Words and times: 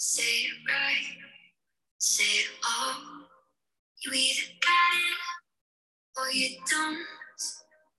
say 0.00 0.22
it 0.48 0.56
right, 0.66 1.18
say 1.98 2.24
it 2.24 2.50
all. 2.64 3.28
You 4.02 4.12
either 4.14 4.48
got 4.64 4.92
it 5.04 5.18
or 6.16 6.32
you 6.32 6.56
don't. 6.70 7.04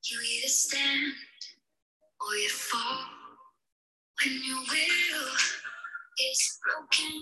You 0.10 0.18
either 0.34 0.48
stand 0.48 1.14
or 2.20 2.36
you 2.36 2.50
fall. 2.50 3.06
When 4.18 4.34
your 4.34 4.58
will 4.58 5.28
is 6.28 6.60
broken, 6.64 7.14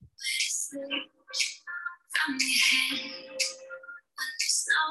when 0.00 0.34
it 0.42 0.50
slips 0.50 1.62
from 2.10 2.38
your 2.40 2.62
hand, 2.72 3.38
when 4.18 4.30
there's 4.38 4.66
no 4.74 4.84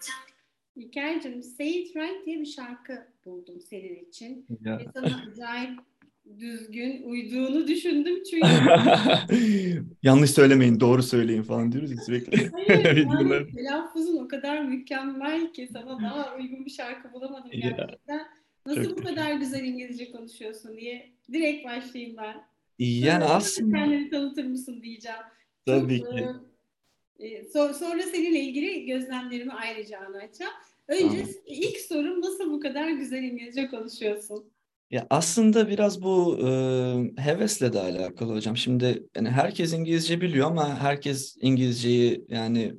time. 0.00 0.30
İlker'cim 0.76 1.42
Say 1.42 1.70
It 1.70 1.96
Right 1.96 2.26
diye 2.26 2.40
bir 2.40 2.46
şarkı 2.46 3.12
buldum 3.24 3.60
senin 3.60 4.08
için. 4.08 4.46
Ya. 4.60 4.78
Ve 4.78 4.84
sana 4.94 5.30
acayip 5.30 5.89
düzgün 6.38 7.02
uyduğunu 7.02 7.68
düşündüm 7.68 8.22
çünkü 8.30 8.46
Yanlış 10.02 10.30
söylemeyin, 10.30 10.80
doğru 10.80 11.02
söyleyin 11.02 11.42
falan 11.42 11.72
diyoruz 11.72 11.90
ya 11.90 11.96
sürekli. 11.96 12.50
hayır 12.52 12.96
yani 12.96 13.46
telaffuzun 13.56 14.16
o 14.24 14.28
kadar 14.28 14.62
mükemmel 14.64 15.52
ki 15.52 15.68
sana 15.72 16.02
daha 16.02 16.36
uygun 16.36 16.66
bir 16.66 16.70
şarkı 16.70 17.12
bulamadım 17.12 17.50
Ya, 17.52 17.70
gerçekten. 17.70 18.26
Nasıl 18.66 18.84
çok 18.84 18.98
bu 18.98 19.02
kadar 19.02 19.34
güzel 19.34 19.64
İngilizce 19.64 20.12
konuşuyorsun 20.12 20.76
diye 20.76 21.12
direkt 21.32 21.64
başlayayım 21.64 22.16
ben. 22.16 22.42
Yani 22.78 23.24
Sonra 23.24 23.34
aslında 23.34 23.76
Kendini 23.78 24.10
tanıtır 24.10 24.44
mısın 24.44 24.82
diyeceğim. 24.82 25.18
tabii 25.66 26.00
Çok, 26.00 26.10
ki. 26.10 26.26
e, 27.18 27.26
e, 27.26 27.42
so- 27.42 27.74
sonra 27.74 28.02
seninle 28.02 28.40
ilgili 28.40 28.86
gözlemlerimi 28.86 29.52
ayrıca 29.52 29.98
anlatacağım. 29.98 30.52
Önce 30.88 31.02
Tamam. 31.08 31.26
ilk 31.46 31.78
sorum 31.80 32.20
nasıl 32.20 32.50
bu 32.52 32.60
kadar 32.60 32.88
güzel 32.88 33.22
İngilizce 33.22 33.68
konuşuyorsun? 33.68 34.44
Ya 34.90 35.06
aslında 35.10 35.68
biraz 35.68 36.02
bu 36.02 36.38
e, 37.18 37.22
hevesle 37.22 37.72
de 37.72 37.80
alakalı 37.80 38.34
hocam. 38.34 38.56
Şimdi 38.56 39.06
yani 39.16 39.30
herkes 39.30 39.72
İngilizce 39.72 40.20
biliyor 40.20 40.46
ama 40.46 40.78
herkes 40.78 41.36
İngilizceyi 41.40 42.24
yani 42.28 42.74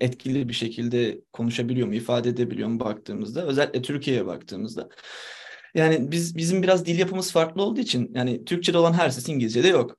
etkili 0.00 0.48
bir 0.48 0.54
şekilde 0.54 1.20
konuşabiliyor 1.32 1.88
mu, 1.88 1.94
ifade 1.94 2.28
edebiliyor 2.28 2.68
mu 2.68 2.80
baktığımızda, 2.80 3.46
özellikle 3.46 3.82
Türkiye'ye 3.82 4.26
baktığımızda. 4.26 4.88
Yani 5.74 6.10
biz 6.10 6.36
bizim 6.36 6.62
biraz 6.62 6.86
dil 6.86 6.98
yapımız 6.98 7.32
farklı 7.32 7.62
olduğu 7.62 7.80
için 7.80 8.10
yani 8.14 8.44
Türkçe'de 8.44 8.78
olan 8.78 8.92
her 8.92 9.10
ses 9.10 9.28
İngilizce'de 9.28 9.68
yok. 9.68 9.98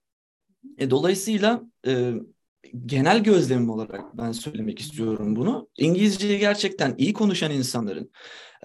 E, 0.78 0.90
dolayısıyla 0.90 1.64
e, 1.88 2.14
genel 2.86 3.24
gözlemim 3.24 3.70
olarak 3.70 4.18
ben 4.18 4.32
söylemek 4.32 4.80
istiyorum 4.80 5.36
bunu. 5.36 5.70
İngilizceyi 5.78 6.40
gerçekten 6.40 6.96
iyi 6.98 7.14
konuşan 7.14 7.52
insanların 7.52 8.12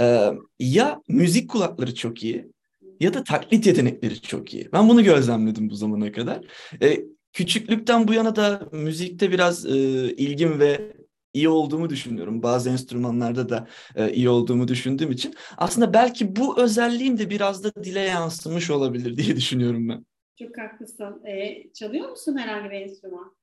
e, 0.01 0.31
ya 0.59 1.03
müzik 1.09 1.51
kulakları 1.51 1.95
çok 1.95 2.23
iyi 2.25 2.58
ya 3.01 3.15
da 3.15 3.25
taklit 3.25 3.67
yetenekleri 3.67 4.21
çok 4.21 4.55
iyi. 4.55 4.69
Ben 4.73 4.89
bunu 4.89 5.05
gözlemledim 5.05 5.71
bu 5.71 5.75
zamana 5.75 6.13
kadar. 6.13 6.45
E, 6.83 6.99
küçüklükten 7.33 8.09
bu 8.09 8.13
yana 8.13 8.37
da 8.37 8.69
müzikte 8.73 9.31
biraz 9.31 9.67
e, 9.67 9.71
ilgim 10.17 10.61
ve 10.61 10.93
iyi 11.35 11.49
olduğumu 11.49 11.91
düşünüyorum. 11.91 12.43
Bazı 12.43 12.71
enstrümanlarda 12.71 13.49
da 13.49 13.69
e, 13.97 14.13
iyi 14.13 14.29
olduğumu 14.29 14.69
düşündüğüm 14.69 15.11
için 15.11 15.35
aslında 15.57 15.95
belki 15.95 16.37
bu 16.37 16.61
özelliğim 16.61 17.19
de 17.19 17.31
biraz 17.31 17.65
da 17.65 17.85
dile 17.85 18.01
yansımış 18.01 18.71
olabilir 18.71 19.17
diye 19.17 19.37
düşünüyorum 19.37 19.89
ben. 19.89 20.07
Çok 20.39 20.59
haklısın. 20.59 21.27
E, 21.27 21.63
çalıyor 21.73 22.11
musun 22.11 22.37
herhangi 22.37 22.71
bir 22.71 22.77
enstrüman? 22.77 23.39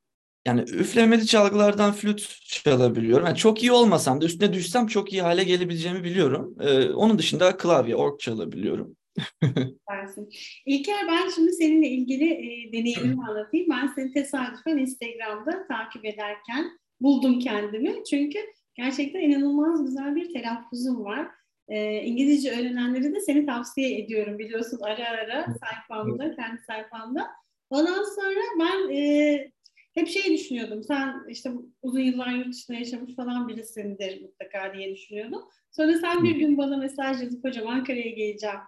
Yani 0.46 0.62
üflemeli 0.62 1.28
çalgılardan 1.28 1.94
flüt 1.94 2.40
çalabiliyorum. 2.46 3.26
Yani 3.26 3.38
çok 3.38 3.64
iyi 3.64 3.72
olmasam 3.72 4.22
da 4.22 4.26
üstüne 4.26 4.54
düşsem 4.54 4.88
çok 4.88 5.14
iyi 5.14 5.22
hale 5.22 5.44
gelebileceğimi 5.44 6.04
biliyorum. 6.04 6.56
Ee, 6.60 6.90
onun 6.90 7.20
dışında 7.20 7.58
klavye, 7.58 7.96
org 7.96 8.20
çalabiliyorum. 8.20 8.95
Dersin. 9.90 10.30
İlker 10.66 11.08
ben 11.08 11.30
şimdi 11.30 11.54
seninle 11.54 11.88
ilgili 11.88 12.34
e, 12.34 12.74
deneyimimi 12.74 13.24
anlatayım. 13.26 13.68
Ben 13.70 13.88
seni 13.88 14.14
tesadüfen 14.14 14.78
Instagram'da 14.78 15.68
takip 15.68 16.06
ederken 16.06 16.80
buldum 17.02 17.40
kendimi. 17.40 18.04
Çünkü 18.04 18.40
gerçekten 18.76 19.20
inanılmaz 19.20 19.86
güzel 19.86 20.16
bir 20.16 20.34
telaffuzun 20.34 21.04
var. 21.04 21.28
E, 21.68 22.02
İngilizce 22.02 22.52
öğrenenleri 22.52 23.16
de 23.16 23.20
seni 23.20 23.46
tavsiye 23.46 24.00
ediyorum 24.00 24.40
biliyorsun 24.40 24.80
ara 24.82 25.10
ara 25.10 25.46
sayfamda, 25.46 26.36
kendi 26.36 26.62
sayfamda. 26.62 27.28
Ondan 27.70 28.04
sonra 28.04 28.40
ben 28.60 28.96
e, 28.96 29.52
hep 29.94 30.08
şey 30.08 30.34
düşünüyordum. 30.34 30.84
Sen 30.84 31.24
işte 31.30 31.52
uzun 31.82 32.00
yıllar 32.00 32.32
yurt 32.32 32.54
dışında 32.54 32.78
yaşamış 32.78 33.16
falan 33.16 33.48
birisindir 33.48 34.22
mutlaka 34.22 34.74
diye 34.74 34.96
düşünüyordum. 34.96 35.42
Sonra 35.72 35.94
sen 35.98 36.24
bir 36.24 36.36
gün 36.36 36.58
bana 36.58 36.78
mesaj 36.78 37.22
yazıp 37.22 37.44
hocam 37.44 37.68
Ankara'ya 37.68 38.10
geleceğim. 38.10 38.60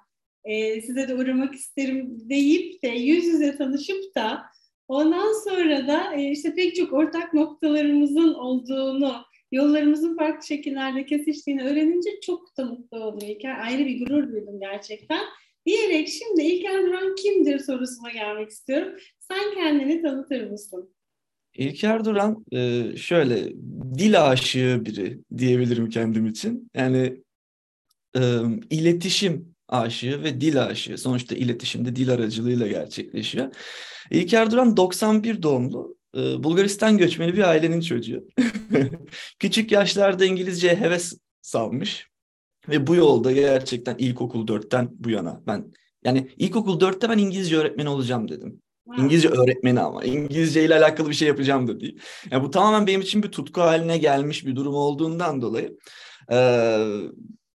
Ee, 0.47 0.81
size 0.81 1.07
de 1.07 1.15
uğramak 1.15 1.55
isterim 1.55 2.29
deyip 2.29 2.83
de 2.83 2.87
yüz 2.87 3.25
yüze 3.25 3.57
tanışıp 3.57 4.15
da 4.15 4.43
ondan 4.87 5.49
sonra 5.49 5.87
da 5.87 6.13
e, 6.13 6.31
işte 6.31 6.55
pek 6.55 6.75
çok 6.75 6.93
ortak 6.93 7.33
noktalarımızın 7.33 8.33
olduğunu, 8.33 9.15
yollarımızın 9.51 10.17
farklı 10.17 10.47
şekillerde 10.47 11.05
kesiştiğini 11.05 11.63
öğrenince 11.63 12.09
çok 12.21 12.57
da 12.57 12.65
mutlu 12.65 13.03
oldum 13.03 13.29
İlker. 13.29 13.59
Ayrı 13.59 13.85
bir 13.85 14.05
gurur 14.05 14.31
duydum 14.31 14.59
gerçekten. 14.59 15.21
Diyerek 15.65 16.07
şimdi 16.07 16.41
İlker 16.41 16.85
Duran 16.85 17.15
kimdir 17.15 17.59
sorusuna 17.59 18.09
gelmek 18.09 18.49
istiyorum. 18.49 18.93
Sen 19.19 19.53
kendini 19.53 20.01
tanıtır 20.01 20.51
mısın? 20.51 20.93
İlker 21.53 22.05
Duran 22.05 22.45
e, 22.51 22.83
şöyle 22.97 23.53
dil 23.97 24.27
aşığı 24.29 24.81
biri 24.85 25.19
diyebilirim 25.37 25.89
kendim 25.89 26.27
için. 26.27 26.69
Yani 26.75 27.23
e, 28.15 28.21
iletişim 28.69 29.56
aşığı 29.67 30.23
ve 30.23 30.41
dil 30.41 30.63
aşığı. 30.63 30.97
Sonuçta 30.97 31.35
iletişim 31.35 31.85
de 31.85 31.95
dil 31.95 32.11
aracılığıyla 32.11 32.67
gerçekleşiyor. 32.67 33.47
İlker 34.11 34.51
Duran 34.51 34.77
91 34.77 35.43
doğumlu. 35.43 35.97
e, 36.17 36.43
Bulgaristan 36.43 36.97
göçmeni 36.97 37.33
bir 37.33 37.49
ailenin 37.49 37.81
çocuğu. 37.81 38.23
Küçük 39.39 39.71
yaşlarda 39.71 40.25
İngilizceye 40.25 40.75
heves 40.75 41.17
salmış. 41.41 42.07
Ve 42.69 42.87
bu 42.87 42.95
yolda 42.95 43.31
gerçekten 43.31 43.95
ilkokul 43.97 44.47
4'ten 44.47 44.89
bu 44.91 45.09
yana 45.09 45.41
ben 45.47 45.71
yani 46.03 46.29
ilkokul 46.37 46.79
4'te 46.79 47.09
ben 47.09 47.17
İngilizce 47.17 47.57
öğretmeni 47.57 47.89
olacağım 47.89 48.27
dedim. 48.27 48.61
İngilizce 48.97 49.29
öğretmeni 49.29 49.79
ama 49.79 50.03
İngilizce 50.03 50.65
ile 50.65 50.75
alakalı 50.75 51.09
bir 51.09 51.13
şey 51.13 51.27
yapacağım 51.27 51.67
da 51.67 51.79
değil. 51.79 51.99
Yani 52.31 52.43
bu 52.43 52.51
tamamen 52.51 52.87
benim 52.87 53.01
için 53.01 53.23
bir 53.23 53.31
tutku 53.31 53.61
haline 53.61 53.97
gelmiş 53.97 54.45
bir 54.45 54.55
durum 54.55 54.73
olduğundan 54.73 55.41
dolayı 55.41 55.77
e, 56.31 56.37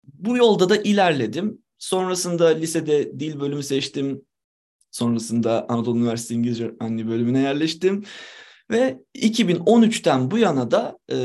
bu 0.03 0.38
yolda 0.38 0.69
da 0.69 0.78
ilerledim. 0.78 1.60
Sonrasında 1.81 2.47
lisede 2.47 3.19
dil 3.19 3.40
bölümü 3.40 3.64
seçtim. 3.64 4.22
Sonrasında 4.92 5.66
Anadolu 5.69 5.97
Üniversitesi 5.97 6.36
İngilizce 6.36 6.66
Öğretmenliği 6.66 7.08
bölümüne 7.08 7.40
yerleştim. 7.40 8.03
Ve 8.72 9.00
2013'ten 9.16 10.31
bu 10.31 10.38
yana 10.38 10.72
da 10.72 10.97
e, 11.12 11.16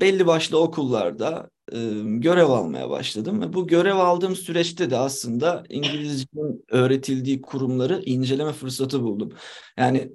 belli 0.00 0.26
başlı 0.26 0.58
okullarda 0.58 1.50
e, 1.72 1.78
görev 2.04 2.48
almaya 2.48 2.90
başladım. 2.90 3.40
Ve 3.40 3.52
bu 3.52 3.66
görev 3.66 3.94
aldığım 3.94 4.36
süreçte 4.36 4.90
de 4.90 4.96
aslında 4.96 5.64
İngilizcenin 5.68 6.64
öğretildiği 6.70 7.42
kurumları 7.42 8.02
inceleme 8.04 8.52
fırsatı 8.52 9.02
buldum. 9.02 9.32
Yani 9.78 10.12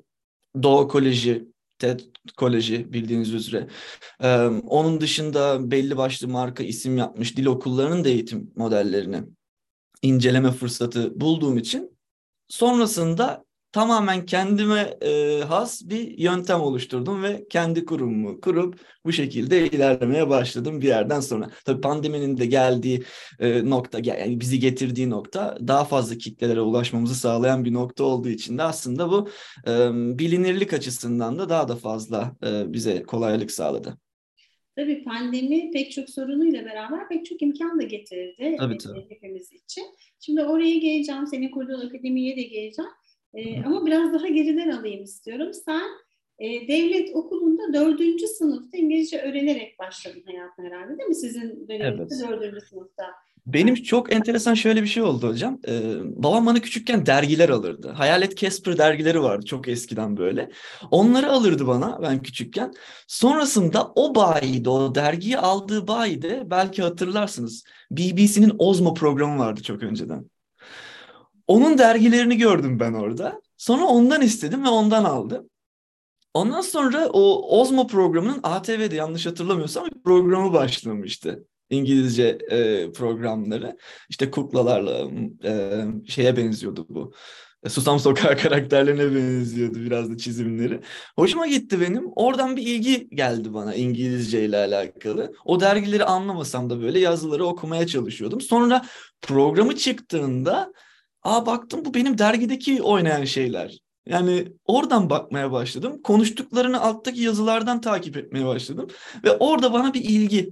Doğa 0.63 0.88
Koleji, 0.88 1.47
TED 1.80 2.00
Koleji 2.38 2.94
bildiğiniz 2.94 3.34
üzere. 3.34 3.68
Ee, 4.24 4.46
onun 4.68 5.02
dışında 5.02 5.72
belli 5.72 5.97
başlı 5.97 6.28
marka 6.28 6.63
isim 6.63 6.97
yapmış 6.97 7.38
dil 7.38 7.46
okullarının 7.46 8.03
da 8.03 8.09
eğitim 8.09 8.52
modellerini 8.56 9.37
inceleme 10.02 10.52
fırsatı 10.52 11.22
bulduğum 11.22 11.58
için 11.58 11.97
sonrasında 12.50 13.47
tamamen 13.72 14.25
kendime 14.25 14.97
e, 15.02 15.41
has 15.47 15.81
bir 15.85 16.18
yöntem 16.18 16.62
oluşturdum 16.62 17.24
ve 17.24 17.46
kendi 17.50 17.85
kurumumu 17.85 18.41
kurup 18.41 18.80
bu 19.06 19.12
şekilde 19.12 19.68
ilerlemeye 19.68 20.30
başladım 20.30 20.81
bir 20.81 20.88
yerden 20.88 21.19
sonra. 21.19 21.50
Tabii 21.66 21.81
pandeminin 21.81 22.38
de 22.38 22.46
geldiği 22.46 23.03
e, 23.40 23.69
nokta, 23.69 24.00
yani 24.03 24.40
bizi 24.40 24.59
getirdiği 24.59 25.09
nokta 25.09 25.57
daha 25.68 25.86
fazla 25.86 26.18
kitlelere 26.18 26.62
ulaşmamızı 26.62 27.16
sağlayan 27.16 27.66
bir 27.66 27.74
nokta 27.74 28.04
olduğu 28.04 28.30
için 28.30 28.57
de 28.57 28.63
aslında 28.63 29.12
bu 29.12 29.30
e, 29.68 29.89
bilinirlik 30.19 30.74
açısından 30.74 31.39
da 31.39 31.50
daha 31.50 31.68
da 31.68 31.75
fazla 31.75 32.36
e, 32.45 32.74
bize 32.74 33.04
kolaylık 33.04 33.51
sağladı. 33.51 33.98
Tabii 34.77 35.03
pandemi 35.03 35.71
pek 35.71 35.91
çok 35.91 36.09
sorunuyla 36.09 36.65
beraber 36.65 37.09
pek 37.09 37.25
çok 37.25 37.41
imkan 37.41 37.79
da 37.79 37.83
getirdi 37.83 38.56
Tabii, 38.59 38.77
tabii. 38.77 39.06
hepimiz 39.09 39.51
için. 39.53 39.83
Şimdi 40.19 40.44
oraya 40.44 40.77
geleceğim, 40.77 41.27
senin 41.27 41.51
kurduğun 41.51 41.88
akademiye 41.88 42.38
de 42.38 42.41
geleceğim. 42.41 42.91
Ee, 43.33 43.63
ama 43.63 43.85
biraz 43.85 44.13
daha 44.13 44.27
geriden 44.27 44.69
alayım 44.69 45.03
istiyorum. 45.03 45.53
Sen 45.53 45.83
e, 46.39 46.68
devlet 46.68 47.15
okulunda 47.15 47.74
dördüncü 47.74 48.27
sınıfta 48.27 48.77
İngilizce 48.77 49.21
öğrenerek 49.21 49.79
başladın 49.79 50.24
hayatına 50.25 50.65
herhalde 50.65 50.97
değil 50.97 51.09
mi? 51.09 51.15
Sizin 51.15 51.68
döneminizde 51.68 52.25
Evet. 52.30 52.41
dördüncü 52.41 52.65
sınıfta. 52.65 53.06
Benim 53.47 53.75
çok 53.75 54.13
enteresan 54.13 54.53
şöyle 54.53 54.81
bir 54.81 54.88
şey 54.88 55.03
oldu 55.03 55.27
hocam. 55.27 55.59
Ee, 55.67 55.81
babam 56.03 56.45
bana 56.45 56.59
küçükken 56.59 57.05
dergiler 57.05 57.49
alırdı. 57.49 57.89
Hayalet 57.89 58.38
Casper 58.38 58.77
dergileri 58.77 59.23
vardı 59.23 59.45
çok 59.45 59.67
eskiden 59.67 60.17
böyle. 60.17 60.49
Onları 60.91 61.31
alırdı 61.31 61.67
bana 61.67 62.01
ben 62.01 62.21
küçükken. 62.21 62.73
Sonrasında 63.07 63.91
o 63.95 64.15
bayide, 64.15 64.69
o 64.69 64.95
dergiyi 64.95 65.38
aldığı 65.38 65.88
bayide 65.88 66.44
belki 66.45 66.83
hatırlarsınız. 66.83 67.63
BBC'nin 67.91 68.55
Ozmo 68.57 68.94
programı 68.94 69.39
vardı 69.39 69.63
çok 69.63 69.83
önceden. 69.83 70.29
Onun 71.47 71.77
dergilerini 71.77 72.38
gördüm 72.38 72.79
ben 72.79 72.94
orada. 72.94 73.41
Sonra 73.57 73.85
ondan 73.85 74.21
istedim 74.21 74.63
ve 74.63 74.69
ondan 74.69 75.03
aldım. 75.03 75.49
Ondan 76.33 76.61
sonra 76.61 77.09
o 77.09 77.57
Ozmo 77.59 77.88
programının 77.88 78.39
ATV'de 78.44 78.95
yanlış 78.95 79.25
hatırlamıyorsam 79.25 79.85
bir 79.85 80.03
programı 80.03 80.53
başlamıştı. 80.53 81.47
İngilizce 81.69 82.38
e, 82.52 82.92
programları. 82.92 83.78
İşte 84.10 84.31
kuklalarla 84.31 85.12
e, 85.44 85.84
şeye 86.08 86.38
benziyordu 86.38 86.86
bu. 86.90 87.14
Susam 87.68 88.00
Sokağı 88.00 88.38
karakterlerine 88.44 89.16
benziyordu 89.16 89.80
biraz 89.80 90.12
da 90.12 90.18
çizimleri. 90.18 90.81
Hoşuma 91.16 91.48
gitti 91.48 91.81
benim. 91.81 92.04
Oradan 92.16 92.58
bir 92.58 92.62
ilgi 92.62 93.10
geldi 93.10 93.54
bana 93.54 93.75
İngilizce 93.75 94.46
ile 94.46 94.58
alakalı. 94.58 95.34
O 95.46 95.60
dergileri 95.60 96.04
anlamasam 96.04 96.69
da 96.69 96.81
böyle 96.81 97.00
yazıları 97.00 97.46
okumaya 97.46 97.88
çalışıyordum. 97.88 98.42
Sonra 98.42 98.86
programı 99.22 99.75
çıktığında 99.75 100.74
aa 101.24 101.46
baktım 101.46 101.86
bu 101.86 101.94
benim 101.94 102.18
dergideki 102.18 102.81
oynayan 102.81 103.24
şeyler. 103.24 103.78
Yani 104.06 104.48
oradan 104.66 105.10
bakmaya 105.10 105.52
başladım. 105.52 106.02
Konuştuklarını 106.04 106.81
alttaki 106.81 107.22
yazılardan 107.22 107.81
takip 107.81 108.18
etmeye 108.18 108.46
başladım. 108.46 108.88
Ve 109.24 109.31
orada 109.31 109.74
bana 109.74 109.94
bir 109.94 110.02
ilgi 110.02 110.50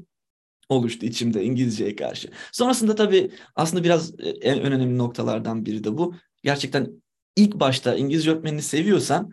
oluştu 0.70 1.06
içimde 1.06 1.44
İngilizceye 1.44 1.96
karşı. 1.96 2.30
Sonrasında 2.52 2.96
tabii 2.96 3.32
aslında 3.56 3.84
biraz 3.84 4.20
e, 4.20 4.30
en 4.30 4.62
önemli 4.62 4.98
noktalardan 4.98 5.66
biri 5.66 5.84
de 5.84 5.98
bu. 5.98 6.16
Gerçekten 6.44 7.04
ilk 7.36 7.56
başta 7.56 7.96
İngilizce 7.96 8.32
öğretmenini 8.32 8.62
seviyorsan 8.62 9.32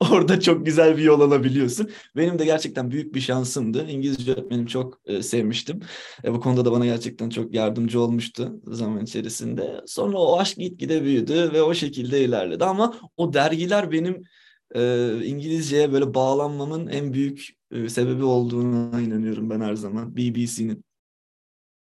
orada 0.10 0.40
çok 0.40 0.66
güzel 0.66 0.96
bir 0.96 1.02
yol 1.02 1.20
alabiliyorsun. 1.20 1.90
Benim 2.16 2.38
de 2.38 2.44
gerçekten 2.44 2.90
büyük 2.90 3.14
bir 3.14 3.20
şansımdı. 3.20 3.86
İngilizce 3.88 4.32
öğretmenim 4.32 4.66
çok 4.66 5.00
e, 5.04 5.22
sevmiştim. 5.22 5.80
E, 6.24 6.32
bu 6.32 6.40
konuda 6.40 6.64
da 6.64 6.72
bana 6.72 6.86
gerçekten 6.86 7.30
çok 7.30 7.54
yardımcı 7.54 8.00
olmuştu 8.00 8.60
zaman 8.64 9.04
içerisinde. 9.04 9.80
Sonra 9.86 10.18
o 10.18 10.38
aşk 10.38 10.56
gitgide 10.56 11.04
büyüdü 11.04 11.50
ve 11.52 11.62
o 11.62 11.74
şekilde 11.74 12.24
ilerledi. 12.24 12.64
Ama 12.64 12.94
o 13.16 13.32
dergiler 13.32 13.92
benim 13.92 14.22
e, 14.74 15.10
İngilizceye 15.24 15.92
böyle 15.92 16.14
bağlanmamın 16.14 16.88
en 16.88 17.12
büyük 17.12 17.48
e, 17.70 17.88
sebebi 17.88 18.24
olduğuna 18.24 19.00
inanıyorum 19.00 19.50
ben 19.50 19.60
her 19.60 19.74
zaman. 19.74 20.16
BBC'nin. 20.16 20.84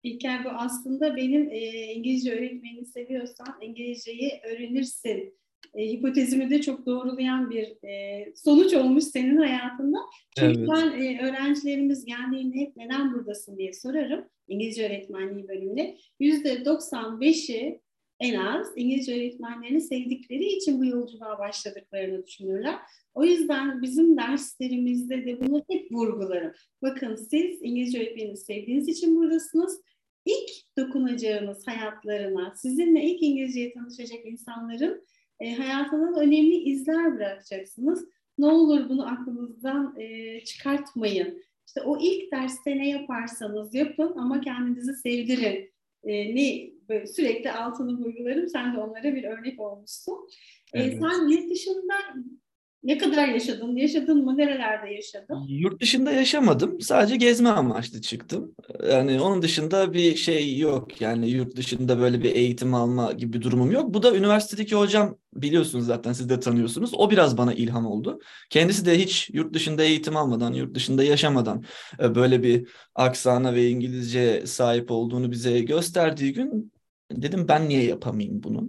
İlker 0.03 0.45
bu 0.45 0.49
aslında 0.49 1.17
benim 1.17 1.51
e, 1.51 1.93
İngilizce 1.93 2.33
öğretmenini 2.33 2.87
seviyorsan 2.87 3.59
İngilizceyi 3.61 4.33
öğrenirsin 4.45 5.35
e, 5.75 5.89
hipotezimi 5.89 6.51
de 6.51 6.61
çok 6.61 6.87
doğrulayan 6.87 7.51
bir 7.51 7.89
e, 7.89 8.27
sonuç 8.37 8.75
olmuş 8.75 9.05
senin 9.05 9.37
hayatında. 9.37 9.99
Çünkü 10.39 10.59
evet. 10.59 10.69
ben 10.73 11.01
e, 11.01 11.21
öğrencilerimiz 11.23 12.05
geldiğinde 12.05 12.57
hep 12.57 12.77
neden 12.77 13.15
buradasın 13.15 13.59
diye 13.59 13.73
sorarım 13.73 14.25
İngilizce 14.49 14.87
öğretmenliği 14.87 15.49
bölümünde. 15.49 15.97
Yüzde 16.21 16.55
95'i 16.55 17.81
en 18.25 18.35
az 18.35 18.73
İngilizce 18.77 19.15
öğretmenlerini 19.15 19.81
sevdikleri 19.81 20.45
için 20.45 20.81
bu 20.81 20.85
yolculuğa 20.85 21.39
başladıklarını 21.39 22.27
düşünürler. 22.27 22.75
O 23.15 23.25
yüzden 23.25 23.83
bizim 23.83 24.17
derslerimizde 24.17 25.27
de 25.27 25.41
bunu 25.41 25.65
hep 25.71 25.93
vurgularım. 25.93 26.53
Bakın 26.83 27.15
siz 27.15 27.63
İngilizce 27.63 27.99
öğretmenini 27.99 28.37
sevdiğiniz 28.37 28.89
için 28.89 29.17
buradasınız. 29.17 29.81
İlk 30.25 30.51
dokunacağınız 30.79 31.67
hayatlarına, 31.67 32.55
sizinle 32.57 33.05
ilk 33.05 33.23
İngilizceye 33.23 33.73
tanışacak 33.75 34.27
insanların 34.27 35.07
e, 35.41 35.55
hayatına 35.55 36.21
önemli 36.21 36.57
izler 36.57 37.15
bırakacaksınız. 37.15 38.09
Ne 38.39 38.47
olur 38.47 38.89
bunu 38.89 39.07
aklınızdan 39.07 39.95
e, 40.01 40.41
çıkartmayın. 40.45 41.43
İşte 41.67 41.83
o 41.83 41.99
ilk 42.01 42.33
derste 42.33 42.79
ne 42.79 42.89
yaparsanız 42.89 43.75
yapın 43.75 44.13
ama 44.17 44.41
kendinizi 44.41 44.95
sevdirin. 44.95 45.71
E, 46.05 46.35
ne 46.35 46.74
böyle 46.89 47.07
sürekli 47.07 47.53
altını 47.53 47.99
vurgularım. 47.99 48.49
Sen 48.49 48.77
de 48.77 48.79
onlara 48.79 49.15
bir 49.15 49.25
örnek 49.25 49.61
olmuşsun. 49.61 50.29
E, 50.75 50.83
evet. 50.83 50.95
E, 50.95 50.99
sen 50.99 51.29
yurt 51.29 51.51
dışında 51.51 51.95
ne 52.85 52.99
kadar 52.99 53.29
yaşadın? 53.29 53.77
Yaşadın 53.77 54.25
mı? 54.25 54.37
Nerelerde 54.37 54.95
yaşadın? 54.95 55.45
Yurt 55.49 55.81
dışında 55.81 56.13
yaşamadım. 56.13 56.81
Sadece 56.81 57.17
gezme 57.17 57.49
amaçlı 57.49 58.01
çıktım. 58.01 58.55
Yani 58.91 59.21
onun 59.21 59.43
dışında 59.43 59.93
bir 59.93 60.17
şey 60.17 60.59
yok. 60.59 61.01
Yani 61.01 61.31
yurt 61.31 61.57
dışında 61.57 61.99
böyle 61.99 62.23
bir 62.23 62.35
eğitim 62.35 62.75
alma 62.75 63.13
gibi 63.13 63.33
bir 63.33 63.43
durumum 63.43 63.71
yok. 63.71 63.95
Bu 63.95 64.03
da 64.03 64.17
üniversitedeki 64.17 64.75
hocam 64.75 65.17
biliyorsunuz 65.35 65.87
zaten 65.87 66.13
siz 66.13 66.29
de 66.29 66.41
tanıyorsunuz. 66.41 66.95
O 66.95 67.11
biraz 67.11 67.39
bana 67.39 67.55
ilham 67.55 67.87
oldu. 67.87 68.21
Kendisi 68.51 68.87
de 68.87 68.99
hiç 68.99 69.31
yurt 69.33 69.55
dışında 69.55 69.83
eğitim 69.83 70.17
almadan, 70.17 70.53
yurt 70.53 70.75
dışında 70.75 71.05
yaşamadan 71.05 71.65
e, 72.01 72.15
böyle 72.15 72.43
bir 72.43 72.69
aksana 72.95 73.55
ve 73.55 73.69
İngilizce 73.69 74.47
sahip 74.47 74.91
olduğunu 74.91 75.31
bize 75.31 75.61
gösterdiği 75.61 76.33
gün 76.33 76.74
dedim 77.11 77.49
ben 77.49 77.69
niye 77.69 77.85
yapamayayım 77.85 78.43
bunu? 78.43 78.69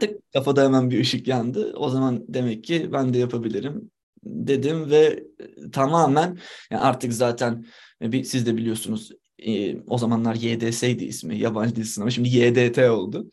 Tık 0.00 0.32
kafada 0.32 0.64
hemen 0.64 0.90
bir 0.90 1.00
ışık 1.00 1.28
yandı. 1.28 1.72
O 1.76 1.88
zaman 1.88 2.24
demek 2.28 2.64
ki 2.64 2.92
ben 2.92 3.14
de 3.14 3.18
yapabilirim 3.18 3.90
dedim 4.24 4.90
ve 4.90 5.24
e, 5.40 5.70
tamamen 5.70 6.38
yani 6.70 6.82
artık 6.82 7.12
zaten 7.12 7.64
e, 8.02 8.12
bir, 8.12 8.24
siz 8.24 8.46
de 8.46 8.56
biliyorsunuz 8.56 9.10
e, 9.38 9.80
o 9.80 9.98
zamanlar 9.98 10.34
YDS'ydi 10.34 11.04
ismi 11.04 11.38
yabancı 11.38 11.76
dil 11.76 11.84
sınavı 11.84 12.12
şimdi 12.12 12.28
YDT 12.28 12.78
oldu. 12.78 13.30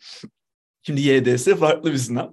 Şimdi 0.83 1.01
YDS 1.01 1.45
farklı 1.45 1.91
bir 1.91 1.97
sınav. 1.97 2.31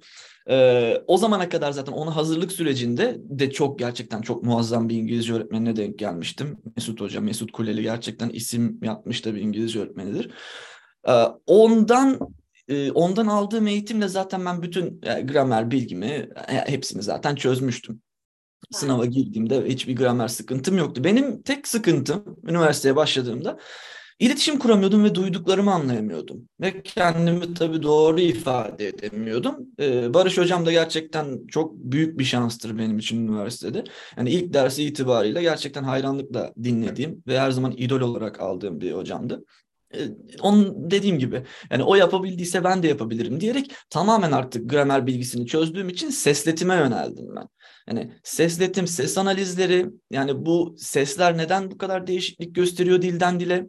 Ee, 0.50 1.02
o 1.06 1.16
zamana 1.16 1.48
kadar 1.48 1.72
zaten 1.72 1.92
onu 1.92 2.16
hazırlık 2.16 2.52
sürecinde 2.52 3.16
de 3.18 3.50
çok 3.50 3.78
gerçekten 3.78 4.22
çok 4.22 4.42
muazzam 4.44 4.88
bir 4.88 4.96
İngilizce 4.96 5.32
öğretmenine 5.32 5.76
denk 5.76 5.98
gelmiştim. 5.98 6.56
Mesut 6.76 7.00
Hoca, 7.00 7.20
Mesut 7.20 7.52
Kuleli 7.52 7.82
gerçekten 7.82 8.28
isim 8.28 8.78
yapmış 8.82 9.24
da 9.24 9.34
bir 9.34 9.40
İngilizce 9.40 9.80
öğretmenidir. 9.80 10.30
Ee, 11.08 11.12
ondan 11.46 12.18
e, 12.68 12.90
ondan 12.90 13.26
aldığım 13.26 13.66
eğitimle 13.66 14.08
zaten 14.08 14.44
ben 14.44 14.62
bütün 14.62 15.00
e, 15.02 15.20
gramer 15.20 15.70
bilgimi 15.70 16.28
e, 16.48 16.54
hepsini 16.54 17.02
zaten 17.02 17.34
çözmüştüm. 17.34 18.00
Sınava 18.72 19.06
girdiğimde 19.06 19.66
hiçbir 19.66 19.96
gramer 19.96 20.28
sıkıntım 20.28 20.78
yoktu. 20.78 21.04
Benim 21.04 21.42
tek 21.42 21.68
sıkıntım 21.68 22.36
üniversiteye 22.46 22.96
başladığımda 22.96 23.58
iletişim 24.18 24.58
kuramıyordum 24.58 25.04
ve 25.04 25.14
duyduklarımı 25.14 25.72
anlayamıyordum. 25.72 26.48
Ve 26.60 26.82
kendimi 26.82 27.54
tabii 27.54 27.82
doğru 27.82 28.20
ifade 28.20 28.88
edemiyordum. 28.88 29.56
Ee, 29.80 30.14
Barış 30.14 30.38
Hocam 30.38 30.66
da 30.66 30.72
gerçekten 30.72 31.46
çok 31.46 31.74
büyük 31.76 32.18
bir 32.18 32.24
şanstır 32.24 32.78
benim 32.78 32.98
için 32.98 33.28
üniversitede. 33.28 33.84
Yani 34.16 34.30
ilk 34.30 34.54
dersi 34.54 34.84
itibariyle 34.84 35.42
gerçekten 35.42 35.84
hayranlıkla 35.84 36.52
dinlediğim 36.62 37.22
ve 37.26 37.40
her 37.40 37.50
zaman 37.50 37.72
idol 37.72 38.00
olarak 38.00 38.40
aldığım 38.40 38.80
bir 38.80 38.92
hocamdı. 38.92 39.44
Ee, 39.98 40.08
onun 40.40 40.90
dediğim 40.90 41.18
gibi 41.18 41.42
yani 41.70 41.84
o 41.84 41.94
yapabildiyse 41.94 42.64
ben 42.64 42.82
de 42.82 42.88
yapabilirim 42.88 43.40
diyerek 43.40 43.72
tamamen 43.90 44.32
artık 44.32 44.70
gramer 44.70 45.06
bilgisini 45.06 45.46
çözdüğüm 45.46 45.88
için 45.88 46.10
sesletime 46.10 46.74
yöneldim 46.74 47.36
ben. 47.36 47.48
Yani 47.88 48.12
sesletim, 48.22 48.86
ses 48.86 49.18
analizleri 49.18 49.86
yani 50.10 50.46
bu 50.46 50.74
sesler 50.78 51.38
neden 51.38 51.70
bu 51.70 51.78
kadar 51.78 52.06
değişiklik 52.06 52.54
gösteriyor 52.54 53.02
dilden 53.02 53.40
dile? 53.40 53.66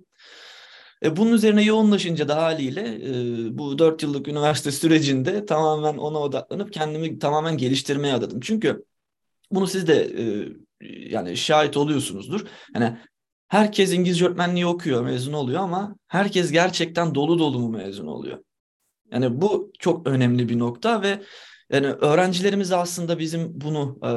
E, 1.04 1.16
bunun 1.18 1.34
üzerine 1.34 1.64
yoğunlaşınca 1.64 2.28
da 2.28 2.36
haliyle 2.36 2.82
e, 2.82 3.58
bu 3.58 3.80
dört 3.80 4.04
yıllık 4.04 4.28
üniversite 4.28 4.72
sürecinde 4.72 5.46
tamamen 5.46 5.98
ona 5.98 6.20
odaklanıp 6.20 6.74
kendimi 6.74 7.20
tamamen 7.20 7.58
geliştirmeye 7.58 8.14
adadım. 8.14 8.40
Çünkü 8.40 8.86
bunu 9.52 9.68
siz 9.68 9.88
de 9.88 10.12
e, 10.20 10.48
yani 11.10 11.38
şahit 11.38 11.78
oluyorsunuzdur. 11.78 12.46
Yani 12.76 12.98
Herkes 13.48 13.94
İngilizce 13.94 14.26
öğretmenliği 14.26 14.66
okuyor, 14.66 15.04
mezun 15.04 15.34
oluyor 15.34 15.60
ama 15.60 15.96
herkes 16.08 16.52
gerçekten 16.52 17.16
dolu 17.16 17.40
dolu 17.40 17.60
mu 17.60 17.70
mezun 17.70 18.08
oluyor? 18.08 18.44
Yani 19.12 19.42
bu 19.42 19.72
çok 19.80 20.08
önemli 20.08 20.50
bir 20.50 20.60
nokta 20.60 21.02
ve 21.02 21.22
yani 21.72 21.88
öğrencilerimiz 21.88 22.72
aslında 22.72 23.20
bizim 23.20 23.62
bunu 23.62 24.00
e, 24.04 24.12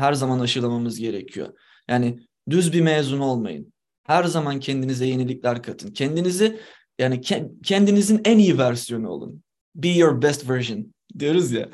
her 0.00 0.12
zaman 0.12 0.40
aşılamamız 0.40 0.98
gerekiyor. 0.98 1.48
Yani 1.88 2.18
düz 2.50 2.72
bir 2.72 2.80
mezun 2.80 3.20
olmayın. 3.20 3.72
Her 4.06 4.24
zaman 4.24 4.60
kendinize 4.60 5.06
yenilikler 5.06 5.62
katın. 5.62 5.92
Kendinizi 5.92 6.60
yani 6.98 7.16
ke- 7.16 7.62
kendinizin 7.62 8.20
en 8.24 8.38
iyi 8.38 8.58
versiyonu 8.58 9.08
olun. 9.08 9.42
Be 9.74 9.88
your 9.88 10.22
best 10.22 10.48
version 10.48 10.94
diyoruz 11.18 11.52
ya. 11.52 11.68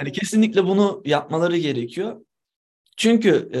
Yani 0.00 0.12
kesinlikle 0.12 0.64
bunu 0.64 1.02
yapmaları 1.04 1.56
gerekiyor. 1.56 2.20
Çünkü 2.96 3.50
e, 3.54 3.60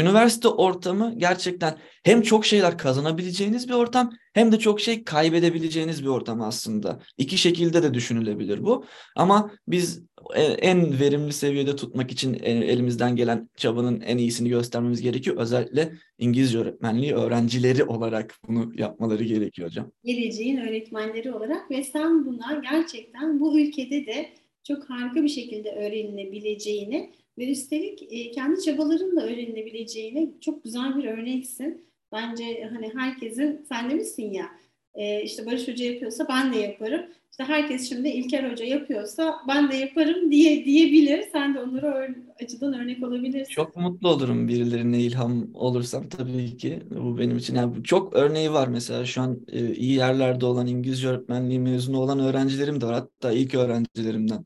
üniversite 0.00 0.48
ortamı 0.48 1.14
gerçekten 1.16 1.78
hem 2.04 2.22
çok 2.22 2.46
şeyler 2.46 2.78
kazanabileceğiniz 2.78 3.68
bir 3.68 3.74
ortam 3.74 4.10
hem 4.32 4.52
de 4.52 4.58
çok 4.58 4.80
şey 4.80 5.04
kaybedebileceğiniz 5.04 6.02
bir 6.02 6.08
ortam 6.08 6.40
aslında. 6.40 7.00
İki 7.18 7.38
şekilde 7.38 7.82
de 7.82 7.94
düşünülebilir 7.94 8.64
bu. 8.64 8.84
Ama 9.16 9.50
biz 9.68 10.02
e, 10.34 10.42
en 10.42 11.00
verimli 11.00 11.32
seviyede 11.32 11.76
tutmak 11.76 12.12
için 12.12 12.34
e, 12.34 12.50
elimizden 12.50 13.16
gelen 13.16 13.48
çabanın 13.56 14.00
en 14.00 14.18
iyisini 14.18 14.48
göstermemiz 14.48 15.02
gerekiyor. 15.02 15.36
Özellikle 15.36 15.92
İngilizce 16.18 16.58
öğretmenliği 16.58 17.14
öğrencileri 17.14 17.84
olarak 17.84 18.34
bunu 18.48 18.72
yapmaları 18.74 19.24
gerekiyor 19.24 19.68
hocam. 19.68 19.90
Geleceğin 20.04 20.56
öğretmenleri 20.56 21.32
olarak 21.32 21.70
ve 21.70 21.82
sen 21.82 22.26
buna 22.26 22.62
gerçekten 22.70 23.40
bu 23.40 23.58
ülkede 23.60 24.06
de 24.06 24.28
çok 24.64 24.90
harika 24.90 25.22
bir 25.22 25.28
şekilde 25.28 25.70
öğrenilebileceğini 25.70 27.12
ve 27.40 27.50
üstelik 27.50 28.02
e, 28.10 28.30
kendi 28.30 28.62
çabalarınla 28.62 29.22
öğrenilebileceğine 29.22 30.28
çok 30.40 30.64
güzel 30.64 30.96
bir 30.98 31.04
örneksin. 31.04 31.90
Bence 32.12 32.70
hani 32.72 32.92
herkesin 32.94 33.66
sen 33.68 33.90
demişsin 33.90 34.32
ya 34.32 34.46
e, 34.94 35.22
işte 35.22 35.46
Barış 35.46 35.68
Hoca 35.68 35.84
yapıyorsa 35.84 36.26
ben 36.28 36.52
de 36.52 36.58
yaparım. 36.58 37.02
İşte 37.30 37.44
herkes 37.44 37.88
şimdi 37.88 38.08
İlker 38.08 38.50
Hoca 38.50 38.64
yapıyorsa 38.64 39.36
ben 39.48 39.70
de 39.70 39.76
yaparım 39.76 40.32
diye 40.32 40.64
diyebilir. 40.64 41.24
Sen 41.32 41.54
de 41.54 41.60
onlara 41.60 41.86
ör- 41.86 42.44
açıdan 42.44 42.72
örnek 42.72 43.04
olabilirsin. 43.04 43.52
Çok 43.52 43.76
mutlu 43.76 44.08
olurum 44.08 44.48
birilerine 44.48 45.00
ilham 45.00 45.54
olursam 45.54 46.08
tabii 46.08 46.56
ki. 46.56 46.82
Bu 46.90 47.18
benim 47.18 47.36
için 47.36 47.54
yani 47.54 47.84
çok 47.84 48.14
örneği 48.16 48.52
var 48.52 48.68
mesela 48.68 49.04
şu 49.04 49.20
an 49.22 49.40
e, 49.52 49.74
iyi 49.74 49.92
yerlerde 49.92 50.46
olan 50.46 50.66
İngilizce 50.66 51.08
öğretmenliği 51.08 51.60
mezunu 51.60 51.98
olan 52.00 52.20
öğrencilerim 52.20 52.80
de 52.80 52.86
var. 52.86 52.94
Hatta 52.94 53.32
ilk 53.32 53.54
öğrencilerimden. 53.54 54.44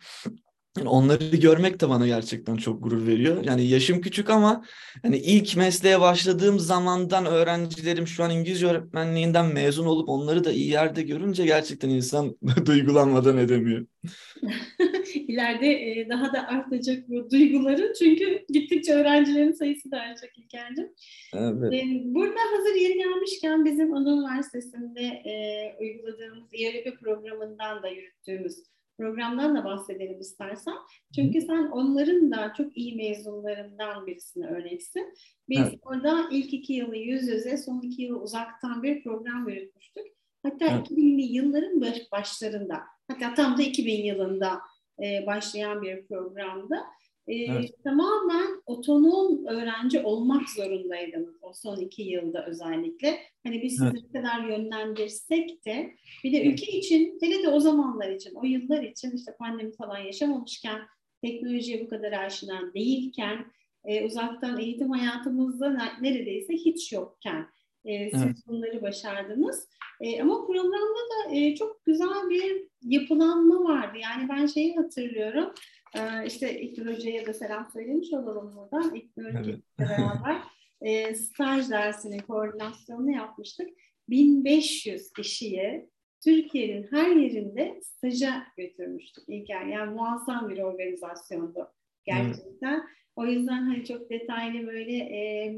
Yani 0.78 0.88
onları 0.88 1.36
görmek 1.36 1.80
de 1.80 1.88
bana 1.88 2.06
gerçekten 2.06 2.56
çok 2.56 2.82
gurur 2.82 3.06
veriyor. 3.06 3.44
Yani 3.44 3.66
yaşım 3.66 4.00
küçük 4.00 4.30
ama 4.30 4.64
hani 5.02 5.18
ilk 5.18 5.56
mesleğe 5.56 6.00
başladığım 6.00 6.58
zamandan 6.58 7.26
öğrencilerim 7.26 8.06
şu 8.06 8.24
an 8.24 8.30
İngilizce 8.30 8.66
öğretmenliğinden 8.66 9.46
mezun 9.46 9.86
olup 9.86 10.08
onları 10.08 10.44
da 10.44 10.52
iyi 10.52 10.70
yerde 10.70 11.02
görünce 11.02 11.44
gerçekten 11.44 11.88
insan 11.88 12.36
duygulanmadan 12.66 13.38
edemiyor. 13.38 13.86
İleride 15.14 15.66
e, 15.66 16.08
daha 16.08 16.32
da 16.32 16.46
artacak 16.48 17.08
bu 17.08 17.30
duyguların 17.30 17.92
çünkü 17.98 18.44
gittikçe 18.48 18.94
öğrencilerin 18.94 19.52
sayısı 19.52 19.90
da 19.90 20.00
artacak 20.00 20.38
İlker'cim. 20.38 20.88
Evet. 21.34 21.72
E, 21.72 21.84
Burada 22.04 22.40
hazır 22.56 22.74
yeri 22.74 22.98
gelmişken 22.98 23.64
bizim 23.64 23.94
Anadolu 23.94 24.20
Üniversitesi'nde 24.20 25.02
e, 25.02 25.34
uyguladığımız 25.80 26.48
İYÖREP 26.52 27.00
programından 27.00 27.82
da 27.82 27.88
yürüttüğümüz 27.88 28.56
programdan 28.98 29.56
da 29.56 29.64
bahsedelim 29.64 30.20
istersen. 30.20 30.74
Çünkü 31.14 31.40
sen 31.40 31.66
onların 31.66 32.30
da 32.30 32.52
çok 32.56 32.76
iyi 32.76 32.96
mezunlarından 32.96 34.06
birisine 34.06 34.46
örneksin. 34.46 35.14
Biz 35.48 35.58
Evet. 35.60 35.78
orada 35.82 36.28
ilk 36.30 36.54
iki 36.54 36.72
yılı 36.72 36.96
yüz 36.96 37.28
yüze, 37.28 37.56
son 37.56 37.80
iki 37.80 38.02
yılı 38.02 38.20
uzaktan 38.20 38.82
bir 38.82 39.02
program 39.04 39.48
yürütmüştük. 39.48 40.06
Hatta 40.42 40.64
Evet. 40.64 40.90
2000'li 40.90 41.22
yılların 41.22 41.80
baş- 41.80 42.12
başlarında, 42.12 42.80
hatta 43.08 43.34
tam 43.34 43.58
da 43.58 43.62
2000 43.62 44.04
yılında 44.04 44.60
e, 45.02 45.26
başlayan 45.26 45.82
bir 45.82 46.06
programdı. 46.06 46.76
E, 47.28 47.34
Evet. 47.34 47.70
Tamamen 47.84 48.62
otonom 48.66 49.46
öğrenci 49.46 50.00
olmak 50.02 50.50
zorundaydınız 50.50 51.34
o 51.42 51.52
son 51.52 51.76
iki 51.76 52.02
yılda 52.02 52.46
özellikle. 52.46 53.18
Hani 53.46 53.62
biz 53.62 53.72
sizi 53.72 53.84
Evet. 53.84 53.94
ne 54.14 54.20
kadar 54.22 54.48
yönlendirsek 54.48 55.66
de 55.66 55.94
bir 56.24 56.32
de 56.32 56.46
ülke 56.46 56.72
için, 56.72 57.18
hele 57.22 57.42
de 57.42 57.48
o 57.48 57.60
zamanlar 57.60 58.10
için, 58.10 58.34
o 58.34 58.44
yıllar 58.44 58.82
için 58.82 59.10
işte 59.16 59.36
pandemi 59.38 59.72
falan 59.76 59.98
yaşamamışken, 59.98 60.80
teknolojiye 61.22 61.84
bu 61.84 61.88
kadar 61.88 62.12
aşina 62.12 62.74
değilken, 62.74 63.44
e, 63.84 64.04
uzaktan 64.04 64.58
eğitim 64.60 64.90
hayatımızda 64.90 65.70
ne- 65.70 66.10
neredeyse 66.10 66.52
hiç 66.54 66.92
yokken 66.92 67.46
e, 67.84 68.10
siz 68.10 68.22
Evet. 68.22 68.36
bunları 68.46 68.82
başardınız. 68.82 69.68
E, 70.00 70.22
ama 70.22 70.46
programda 70.46 70.76
da 71.28 71.34
e, 71.34 71.54
çok 71.56 71.84
güzel 71.84 72.28
bir 72.30 72.68
yapılanma 72.82 73.64
vardı. 73.64 73.98
Yani 74.02 74.28
ben 74.28 74.46
şeyi 74.46 74.76
hatırlıyorum. 74.76 75.52
E, 75.94 76.26
işte 76.26 76.60
İknur 76.60 76.86
Hoca'ya 76.86 77.26
da 77.26 77.34
selam 77.34 77.70
söylemiş 77.72 78.12
olalım 78.12 78.56
buradan. 78.56 78.94
İknur 78.94 79.24
Evet. 79.24 79.58
Beraber 79.78 80.36
e, 80.80 81.14
staj 81.14 81.70
dersinin 81.70 82.18
koordinasyonunu 82.18 83.10
yapmıştık. 83.10 83.68
1500 84.08 85.12
kişiye 85.12 85.88
Türkiye'nin 86.24 86.88
her 86.90 87.16
yerinde 87.16 87.80
staja 87.82 88.46
götürmüştük 88.56 89.24
İlker. 89.28 89.66
Yani 89.66 89.94
muazzam 89.94 90.48
bir 90.48 90.58
organizasyondu 90.58 91.72
gerçekten. 92.04 92.82
O 93.16 93.26
yüzden 93.26 93.62
hani 93.62 93.84
çok 93.84 94.10
detaylı 94.10 94.66
böyle 94.66 94.96
e, 94.96 95.54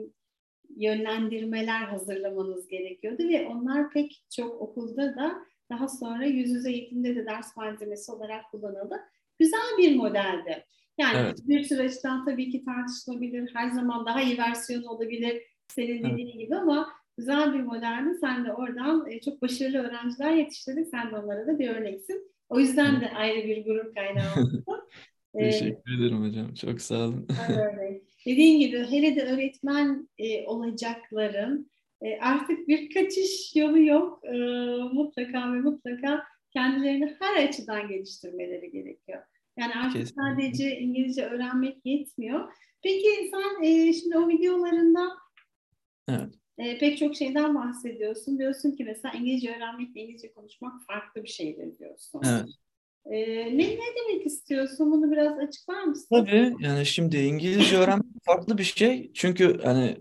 yönlendirmeler 0.76 1.80
hazırlamanız 1.80 2.68
gerekiyordu 2.68 3.28
ve 3.28 3.46
onlar 3.46 3.90
pek 3.90 4.24
çok 4.36 4.60
okulda 4.60 5.16
da 5.16 5.46
daha 5.70 5.88
sonra 5.88 6.24
yüz 6.26 6.50
yüze 6.50 6.72
eğitimde 6.72 7.16
de 7.16 7.26
ders 7.26 7.56
malzemesi 7.56 8.12
olarak 8.12 8.50
kullanıldı. 8.50 8.96
Güzel 9.38 9.78
bir 9.78 9.96
modeldi. 9.96 10.64
Yani 10.98 11.18
Evet. 11.18 11.38
bir 11.48 11.62
süreçten 11.64 12.24
tabii 12.24 12.50
ki 12.50 12.64
tartışılabilir. 12.64 13.50
Her 13.54 13.70
zaman 13.70 14.06
daha 14.06 14.22
iyi 14.22 14.38
versiyonu 14.38 14.88
olabilir 14.88 15.42
senin 15.68 16.04
Evet. 16.04 16.12
dediğin 16.12 16.38
gibi 16.38 16.56
ama 16.56 16.88
güzel 17.18 17.54
bir 17.54 17.60
modeldi. 17.60 18.18
Sen 18.20 18.44
de 18.44 18.52
oradan 18.52 19.10
e, 19.10 19.20
çok 19.20 19.42
başarılı 19.42 19.78
öğrenciler 19.78 20.30
yetiştirdin. 20.30 20.84
Sen 20.84 21.10
de 21.10 21.16
onlara 21.16 21.46
da 21.46 21.58
bir 21.58 21.68
örneksin. 21.68 22.32
O 22.48 22.60
yüzden 22.60 23.00
de 23.00 23.10
ayrı 23.10 23.48
bir 23.48 23.64
gurur 23.64 23.94
kaynağı 23.94 24.34
oldu. 24.36 24.64
E, 25.34 25.50
Teşekkür 25.50 25.98
ederim 26.00 26.24
hocam. 26.28 26.54
Çok 26.54 26.80
sağ 26.80 26.98
olun. 26.98 27.28
Dediğin 28.26 28.60
gibi 28.60 28.78
hele 28.90 29.16
de 29.16 29.22
öğretmen 29.24 30.08
e, 30.18 30.46
olacakların 30.46 31.70
e, 32.02 32.18
artık 32.20 32.68
bir 32.68 32.94
kaçış 32.94 33.56
yolu 33.56 33.82
yok. 33.82 34.20
E, 34.24 34.32
mutlaka 34.92 35.38
ve 35.52 35.60
mutlaka 35.60 36.24
kendilerini 36.56 37.16
her 37.20 37.48
açıdan 37.48 37.88
geliştirmeleri 37.88 38.70
gerekiyor. 38.70 39.22
Yani 39.56 39.74
artık 39.74 39.92
Kesinlikle. 39.92 40.22
sadece 40.22 40.78
İngilizce 40.78 41.26
öğrenmek 41.26 41.86
yetmiyor. 41.86 42.52
Peki 42.82 43.30
sen 43.30 43.62
e, 43.62 43.92
şimdi 43.92 44.18
o 44.18 44.28
videolarında 44.28 45.08
Evet. 46.08 46.34
e, 46.58 46.78
pek 46.78 46.98
çok 46.98 47.16
şeyden 47.16 47.54
bahsediyorsun. 47.54 48.38
Diyorsun 48.38 48.72
ki 48.72 48.84
mesela 48.84 49.14
İngilizce 49.14 49.56
öğrenmekle 49.56 50.00
İngilizce 50.00 50.32
konuşmak 50.32 50.86
farklı 50.86 51.22
bir 51.22 51.28
şeydir 51.28 51.78
diyorsun. 51.78 52.22
Evet. 52.26 52.48
E, 53.06 53.18
ne, 53.58 53.64
ne 53.68 53.86
demek 53.96 54.26
istiyorsun? 54.26 54.92
Bunu 54.92 55.12
biraz 55.12 55.38
açıklar 55.38 55.82
mısın? 55.82 56.06
Tabii 56.10 56.54
yani 56.60 56.86
şimdi 56.86 57.16
İngilizce 57.16 57.76
öğrenmek 57.76 58.06
farklı 58.24 58.58
bir 58.58 58.64
şey. 58.64 59.10
Çünkü 59.14 59.60
hani 59.62 59.96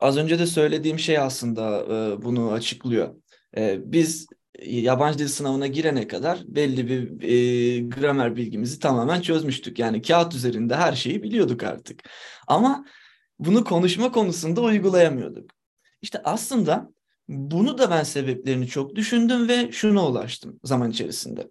az 0.00 0.18
önce 0.18 0.38
de 0.38 0.46
söylediğim 0.46 0.98
şey 0.98 1.18
aslında 1.18 1.80
e, 1.80 2.22
bunu 2.22 2.52
açıklıyor. 2.52 3.14
E, 3.56 3.92
biz 3.92 4.26
yabancı 4.62 5.18
dil 5.18 5.28
sınavına 5.28 5.66
girene 5.66 6.08
kadar 6.08 6.44
belli 6.46 6.88
bir 6.88 7.22
e, 7.22 7.80
gramer 7.80 8.36
bilgimizi 8.36 8.78
tamamen 8.78 9.20
çözmüştük. 9.20 9.78
Yani 9.78 10.02
kağıt 10.02 10.34
üzerinde 10.34 10.76
her 10.76 10.92
şeyi 10.92 11.22
biliyorduk 11.22 11.62
artık. 11.62 12.02
Ama 12.46 12.84
bunu 13.38 13.64
konuşma 13.64 14.12
konusunda 14.12 14.60
uygulayamıyorduk. 14.60 15.50
İşte 16.02 16.20
aslında 16.24 16.92
bunu 17.28 17.78
da 17.78 17.90
ben 17.90 18.02
sebeplerini 18.02 18.66
çok 18.66 18.94
düşündüm 18.96 19.48
ve 19.48 19.72
şuna 19.72 20.06
ulaştım 20.08 20.60
zaman 20.64 20.90
içerisinde. 20.90 21.50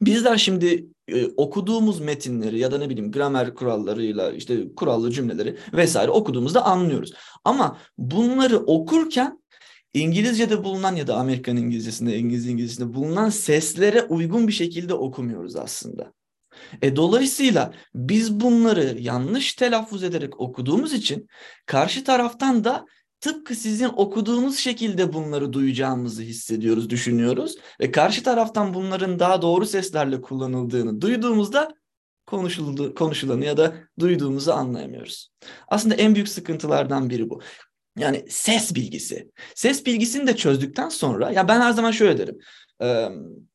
Bizler 0.00 0.36
şimdi 0.36 0.86
e, 1.08 1.26
okuduğumuz 1.26 2.00
metinleri 2.00 2.58
ya 2.58 2.72
da 2.72 2.78
ne 2.78 2.88
bileyim 2.88 3.12
gramer 3.12 3.54
kurallarıyla 3.54 4.32
işte 4.32 4.74
kurallı 4.74 5.10
cümleleri 5.10 5.56
vesaire 5.72 6.10
okuduğumuzda 6.10 6.64
anlıyoruz. 6.64 7.12
Ama 7.44 7.78
bunları 7.98 8.58
okurken 8.58 9.39
İngilizce'de 9.94 10.64
bulunan 10.64 10.96
ya 10.96 11.06
da 11.06 11.16
Amerikan 11.16 11.56
İngilizcesinde, 11.56 12.18
İngiliz 12.18 12.46
İngilizcesinde 12.46 12.94
bulunan 12.94 13.28
seslere 13.28 14.02
uygun 14.02 14.48
bir 14.48 14.52
şekilde 14.52 14.94
okumuyoruz 14.94 15.56
aslında. 15.56 16.12
E, 16.82 16.96
dolayısıyla 16.96 17.74
biz 17.94 18.40
bunları 18.40 18.96
yanlış 18.98 19.54
telaffuz 19.54 20.02
ederek 20.02 20.40
okuduğumuz 20.40 20.92
için 20.92 21.28
karşı 21.66 22.04
taraftan 22.04 22.64
da 22.64 22.86
tıpkı 23.20 23.54
sizin 23.54 23.88
okuduğunuz 23.88 24.58
şekilde 24.58 25.12
bunları 25.12 25.52
duyacağımızı 25.52 26.22
hissediyoruz, 26.22 26.90
düşünüyoruz 26.90 27.56
ve 27.80 27.90
karşı 27.90 28.22
taraftan 28.22 28.74
bunların 28.74 29.18
daha 29.18 29.42
doğru 29.42 29.66
seslerle 29.66 30.20
kullanıldığını 30.20 31.00
duyduğumuzda 31.00 31.74
konuşuldu, 32.26 32.94
konuşulanı 32.94 33.44
ya 33.44 33.56
da 33.56 33.74
duyduğumuzu 33.98 34.52
anlayamıyoruz. 34.52 35.30
Aslında 35.68 35.94
en 35.94 36.14
büyük 36.14 36.28
sıkıntılardan 36.28 37.10
biri 37.10 37.30
bu. 37.30 37.40
Yani 38.00 38.24
ses 38.28 38.74
bilgisi. 38.74 39.30
Ses 39.54 39.86
bilgisini 39.86 40.26
de 40.26 40.36
çözdükten 40.36 40.88
sonra 40.88 41.30
ya 41.30 41.48
ben 41.48 41.60
her 41.60 41.72
zaman 41.72 41.90
şöyle 41.90 42.18
derim. 42.18 42.38
Ee, 42.82 43.08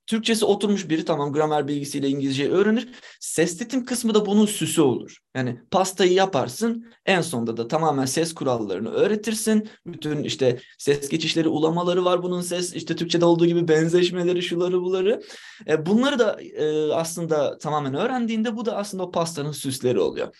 Türkçesi 0.07 0.45
oturmuş 0.45 0.89
biri 0.89 1.05
tamam 1.05 1.33
gramer 1.33 1.67
bilgisiyle 1.67 2.09
İngilizceyi 2.09 2.49
öğrenir. 2.49 2.87
Ses 3.19 3.61
ritim 3.61 3.85
kısmı 3.85 4.13
da 4.13 4.25
bunun 4.25 4.45
süsü 4.45 4.81
olur. 4.81 5.17
Yani 5.35 5.59
pastayı 5.71 6.13
yaparsın 6.13 6.85
en 7.05 7.21
sonunda 7.21 7.57
da 7.57 7.67
tamamen 7.67 8.05
ses 8.05 8.33
kurallarını 8.33 8.89
öğretirsin. 8.89 9.69
Bütün 9.85 10.23
işte 10.23 10.59
ses 10.77 11.09
geçişleri, 11.09 11.47
ulamaları 11.47 12.05
var 12.05 12.23
bunun 12.23 12.41
ses 12.41 12.73
işte 12.73 12.95
Türkçe'de 12.95 13.25
olduğu 13.25 13.45
gibi 13.45 13.67
benzeşmeleri, 13.67 14.41
şuları 14.41 14.81
buları. 14.81 15.21
E, 15.67 15.85
bunları 15.85 16.19
da 16.19 16.41
e, 16.41 16.93
aslında 16.93 17.57
tamamen 17.57 17.93
öğrendiğinde 17.93 18.57
bu 18.57 18.65
da 18.65 18.77
aslında 18.77 19.03
o 19.03 19.11
pastanın 19.11 19.51
süsleri 19.51 19.99
oluyor. 19.99 20.35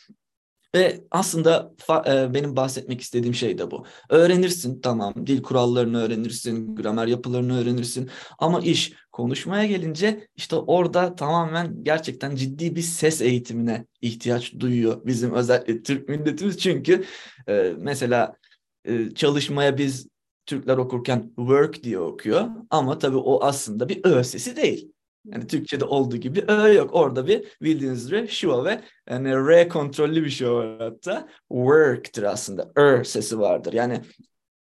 Ve 0.76 1.02
aslında 1.12 1.74
e, 2.08 2.34
benim 2.34 2.56
bahsetmek 2.56 3.02
istediğim 3.02 3.34
şey 3.34 3.58
de 3.58 3.72
bu. 3.72 3.86
Öğrenirsin 4.10 4.82
tamam, 4.82 5.14
dil 5.28 5.42
kurallarını 5.42 6.02
öğrenirsin, 6.02 6.76
gramer 6.76 7.08
yapılarını 7.08 7.60
öğrenirsin. 7.60 8.10
Ama 8.40 8.60
iş 8.60 8.94
konuşmaya 9.12 9.66
gelince 9.66 10.28
işte 10.36 10.56
orada 10.56 11.16
tamamen 11.16 11.84
gerçekten 11.84 12.36
ciddi 12.36 12.76
bir 12.76 12.82
ses 12.82 13.22
eğitimine 13.22 13.86
ihtiyaç 14.02 14.54
duyuyor 14.60 15.06
bizim 15.06 15.34
özellikle 15.34 15.84
Türk 15.84 16.10
milletimiz. 16.10 16.58
Çünkü 16.58 17.06
e, 17.48 17.74
mesela 17.78 18.36
e, 18.86 19.12
çalışmaya 19.12 19.78
biz 19.78 20.08
Türkler 20.46 20.78
okurken 20.78 21.34
work 21.36 21.84
diye 21.84 22.00
okuyor 22.00 22.48
ama 22.70 22.98
tabii 22.98 23.18
o 23.18 23.44
aslında 23.44 23.90
bir 23.90 24.02
ö 24.04 24.24
sesi 24.24 24.56
değil. 24.56 24.95
Yani 25.26 25.48
Türkçe'de 25.48 25.86
olduğu 25.86 26.18
gibi 26.18 26.42
ö 26.48 26.74
yok. 26.74 26.90
Orada 26.94 27.28
bir 27.28 27.58
bildiğiniz 27.62 28.06
üzere 28.06 28.28
şiva 28.28 28.66
ve 28.66 28.82
yani 29.10 29.30
R 29.50 29.68
kontrollü 29.70 30.24
bir 30.24 30.30
şey 30.30 30.50
var 30.50 30.80
hatta. 30.80 31.28
Work'tır 31.50 32.24
aslında. 32.24 32.72
Er 32.78 33.04
sesi 33.04 33.40
vardır. 33.40 33.74
Yani 33.74 34.02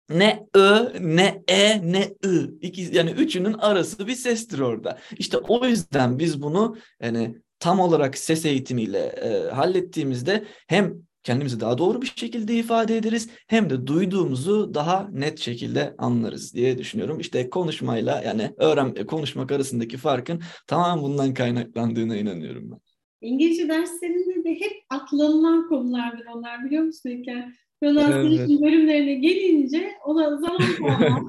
ne 0.10 0.48
ö, 0.56 0.90
ne 1.00 1.44
e, 1.48 1.92
ne 1.92 2.14
ı. 2.26 2.52
İki, 2.62 2.90
yani 2.98 3.12
üçünün 3.12 3.54
arası 3.54 4.08
bir 4.08 4.16
sestir 4.16 4.60
orada. 4.60 5.00
İşte 5.18 5.38
o 5.38 5.66
yüzden 5.66 6.20
biz 6.20 6.42
bunu 6.42 6.78
yani 7.02 7.38
tam 7.60 7.80
olarak 7.80 8.18
ses 8.18 8.46
eğitimiyle 8.46 9.00
e, 9.00 9.50
hallettiğimizde 9.50 10.44
hem 10.68 10.94
kendimizi 11.24 11.60
daha 11.60 11.78
doğru 11.78 12.02
bir 12.02 12.14
şekilde 12.16 12.56
ifade 12.56 12.98
ederiz 12.98 13.30
hem 13.48 13.70
de 13.70 13.88
duyduğumuzu 13.88 14.74
daha 14.74 15.10
net 15.12 15.40
şekilde 15.40 15.96
anlarız 15.98 16.54
diye 16.54 16.78
düşünüyorum. 16.78 17.20
İşte 17.20 17.50
konuşmayla 17.50 18.22
yani 18.26 18.54
öğren 18.58 19.06
konuşmak 19.06 19.52
arasındaki 19.52 19.98
farkın 19.98 20.42
tamamen 20.68 21.04
bundan 21.04 21.34
kaynaklandığına 21.34 22.16
inanıyorum 22.16 22.72
ben. 22.72 22.80
İngilizce 23.22 23.70
derslerinde 23.70 24.44
de 24.44 24.50
hep 24.50 24.72
atlanılan 24.90 25.68
konulardır 25.68 26.26
onlar 26.36 26.66
biliyor 26.66 26.84
musun 26.84 27.10
İlker? 27.10 27.54
Pronunciation 27.82 28.50
evet. 28.50 28.62
bölümlerine 28.62 29.14
gelince 29.14 29.92
ona 30.06 30.38
zaman 30.38 30.58
kalmaz. 30.78 31.24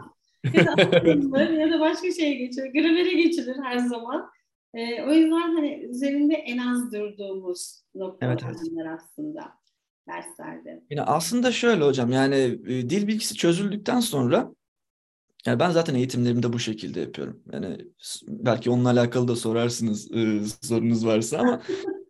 ya 0.54 0.76
da 0.76 1.42
ya 1.42 1.70
da 1.70 1.80
başka 1.80 2.12
şeye 2.12 2.34
geçiyor. 2.34 2.66
Gramere 2.72 3.12
geçilir 3.12 3.56
her 3.62 3.78
zaman. 3.78 4.30
Ee, 4.74 5.02
o 5.02 5.12
yüzden 5.12 5.54
hani 5.54 5.84
üzerinde 5.90 6.34
en 6.34 6.58
az 6.58 6.92
durduğumuz 6.92 7.82
noktalar 7.94 8.32
evet, 8.32 8.42
evet. 8.44 8.86
aslında 8.86 9.44
derslerde. 10.08 10.82
Yine 10.90 11.02
aslında 11.02 11.52
şöyle 11.52 11.84
hocam 11.84 12.12
yani 12.12 12.34
e, 12.66 12.90
dil 12.90 13.06
bilgisi 13.06 13.34
çözüldükten 13.34 14.00
sonra 14.00 14.50
yani 15.46 15.60
ben 15.60 15.70
zaten 15.70 15.94
eğitimlerimde 15.94 16.52
bu 16.52 16.58
şekilde 16.58 17.00
yapıyorum. 17.00 17.42
Yani 17.52 17.78
belki 18.28 18.70
onunla 18.70 18.90
alakalı 18.90 19.28
da 19.28 19.36
sorarsınız 19.36 20.12
e, 20.12 20.40
sorunuz 20.62 21.06
varsa 21.06 21.38
ama 21.38 21.62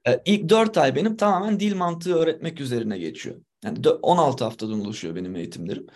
e, 0.09 0.21
ilk 0.25 0.49
4 0.49 0.79
ay 0.79 0.95
benim 0.95 1.17
tamamen 1.17 1.61
dil 1.61 1.77
mantığı 1.77 2.15
öğretmek 2.15 2.61
üzerine 2.61 2.99
geçiyor. 2.99 3.37
Yani 3.65 3.89
16 4.03 4.45
haftadan 4.45 4.81
oluşuyor 4.81 5.15
benim 5.15 5.37
eğitimlerim. 5.37 5.87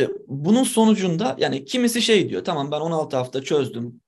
E, 0.00 0.08
bunun 0.26 0.64
sonucunda 0.64 1.36
yani 1.38 1.64
kimisi 1.64 2.02
şey 2.02 2.28
diyor 2.28 2.44
tamam 2.44 2.70
ben 2.70 2.80
16 2.80 3.16
hafta 3.16 3.42
çözdüm. 3.42 4.00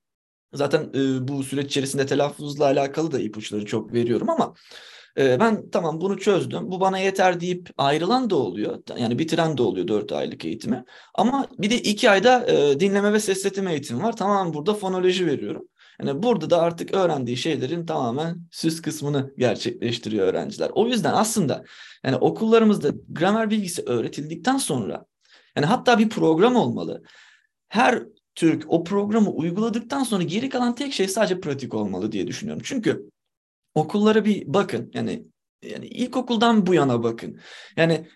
Zaten 0.52 0.90
e, 0.94 1.28
bu 1.28 1.42
süreç 1.42 1.66
içerisinde 1.66 2.06
telaffuzla 2.06 2.64
alakalı 2.64 3.12
da 3.12 3.20
ipuçları 3.20 3.66
çok 3.66 3.92
veriyorum 3.92 4.30
ama 4.30 4.54
e, 5.18 5.40
ben 5.40 5.70
tamam 5.70 6.00
bunu 6.00 6.18
çözdüm. 6.18 6.70
Bu 6.70 6.80
bana 6.80 6.98
yeter 6.98 7.40
deyip 7.40 7.70
ayrılan 7.78 8.30
da 8.30 8.36
oluyor. 8.36 8.82
Yani 8.96 9.18
bitiren 9.18 9.58
de 9.58 9.62
oluyor 9.62 9.88
4 9.88 10.12
aylık 10.12 10.44
eğitimi. 10.44 10.84
Ama 11.14 11.48
bir 11.58 11.70
de 11.70 11.78
2 11.78 12.10
ayda 12.10 12.46
e, 12.46 12.80
dinleme 12.80 13.12
ve 13.12 13.20
sesletme 13.20 13.72
eğitimi 13.72 14.02
var. 14.02 14.16
Tamam 14.16 14.54
burada 14.54 14.74
fonoloji 14.74 15.26
veriyorum. 15.26 15.68
Yani 16.00 16.22
burada 16.22 16.50
da 16.50 16.62
artık 16.62 16.94
öğrendiği 16.94 17.36
şeylerin 17.36 17.86
tamamen 17.86 18.40
süs 18.50 18.82
kısmını 18.82 19.34
gerçekleştiriyor 19.38 20.26
öğrenciler. 20.26 20.70
O 20.74 20.86
yüzden 20.86 21.12
aslında 21.12 21.64
yani 22.04 22.16
okullarımızda 22.16 22.90
gramer 23.08 23.50
bilgisi 23.50 23.82
öğretildikten 23.82 24.56
sonra 24.56 25.06
yani 25.56 25.66
hatta 25.66 25.98
bir 25.98 26.08
program 26.08 26.56
olmalı. 26.56 27.02
Her 27.68 28.02
Türk 28.34 28.64
o 28.68 28.84
programı 28.84 29.30
uyguladıktan 29.30 30.02
sonra 30.02 30.22
geri 30.22 30.48
kalan 30.48 30.74
tek 30.74 30.92
şey 30.92 31.08
sadece 31.08 31.40
pratik 31.40 31.74
olmalı 31.74 32.12
diye 32.12 32.26
düşünüyorum. 32.26 32.62
Çünkü 32.66 33.10
okullara 33.74 34.24
bir 34.24 34.42
bakın. 34.46 34.90
Yani 34.94 35.24
yani 35.62 35.86
ilkokuldan 35.86 36.66
bu 36.66 36.74
yana 36.74 37.02
bakın. 37.02 37.40
Yani 37.76 38.06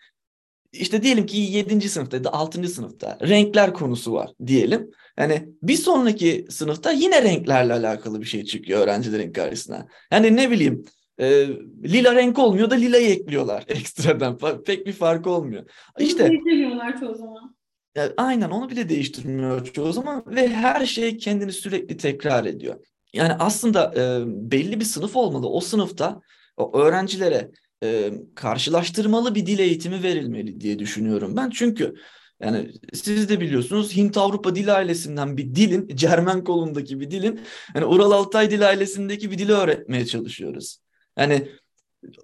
işte 0.73 1.03
diyelim 1.03 1.27
ki 1.27 1.37
7. 1.37 1.89
sınıfta 1.89 2.17
ya 2.17 2.25
da 2.25 2.33
6. 2.33 2.69
sınıfta 2.69 3.19
renkler 3.29 3.75
konusu 3.75 4.13
var 4.13 4.31
diyelim. 4.47 4.91
Yani 5.19 5.49
bir 5.63 5.77
sonraki 5.77 6.47
sınıfta 6.51 6.93
yine 6.93 7.23
renklerle 7.23 7.73
alakalı 7.73 8.21
bir 8.21 8.27
şey 8.27 8.45
çıkıyor 8.45 8.81
öğrencilerin 8.81 9.33
karşısına. 9.33 9.89
Yani 10.13 10.37
ne 10.37 10.51
bileyim 10.51 10.85
e, 11.19 11.49
lila 11.85 12.15
renk 12.15 12.39
olmuyor 12.39 12.71
da 12.71 12.75
lilayı 12.75 13.11
ekliyorlar 13.11 13.65
ekstradan. 13.69 14.39
Pek 14.65 14.87
bir 14.87 14.93
farkı 14.93 15.31
olmuyor. 15.31 15.71
İşte 15.99 16.31
değiştirmiyorlar 16.31 17.01
çoğu 17.01 17.15
zaman. 17.15 17.57
Yani 17.95 18.13
aynen 18.17 18.51
onu 18.51 18.71
bile 18.71 18.89
değiştirmiyor 18.89 19.67
çoğu 19.67 19.93
zaman 19.93 20.25
ve 20.27 20.49
her 20.49 20.87
şey 20.87 21.17
kendini 21.17 21.53
sürekli 21.53 21.97
tekrar 21.97 22.45
ediyor. 22.45 22.85
Yani 23.13 23.33
aslında 23.33 23.95
e, 23.97 24.23
belli 24.27 24.81
bir 24.81 24.85
sınıf 24.85 25.17
olmalı. 25.17 25.49
O 25.49 25.61
sınıfta 25.61 26.21
o 26.57 26.79
öğrencilere 26.79 27.51
e, 27.83 28.13
karşılaştırmalı 28.35 29.35
bir 29.35 29.47
dil 29.47 29.59
eğitimi 29.59 30.03
verilmeli 30.03 30.61
diye 30.61 30.79
düşünüyorum 30.79 31.37
ben. 31.37 31.51
Çünkü 31.51 31.95
yani 32.41 32.73
siz 32.95 33.29
de 33.29 33.41
biliyorsunuz 33.41 33.97
Hint 33.97 34.17
Avrupa 34.17 34.55
dil 34.55 34.75
ailesinden 34.75 35.37
bir 35.37 35.55
dilin, 35.55 35.89
Cermen 35.97 36.45
kolundaki 36.45 37.01
bir 37.01 37.11
dilin, 37.11 37.41
yani 37.75 37.87
Ural 37.87 38.11
Altay 38.11 38.51
dil 38.51 38.69
ailesindeki 38.69 39.31
bir 39.31 39.39
dili 39.39 39.53
öğretmeye 39.53 40.07
çalışıyoruz. 40.07 40.79
Yani 41.17 41.49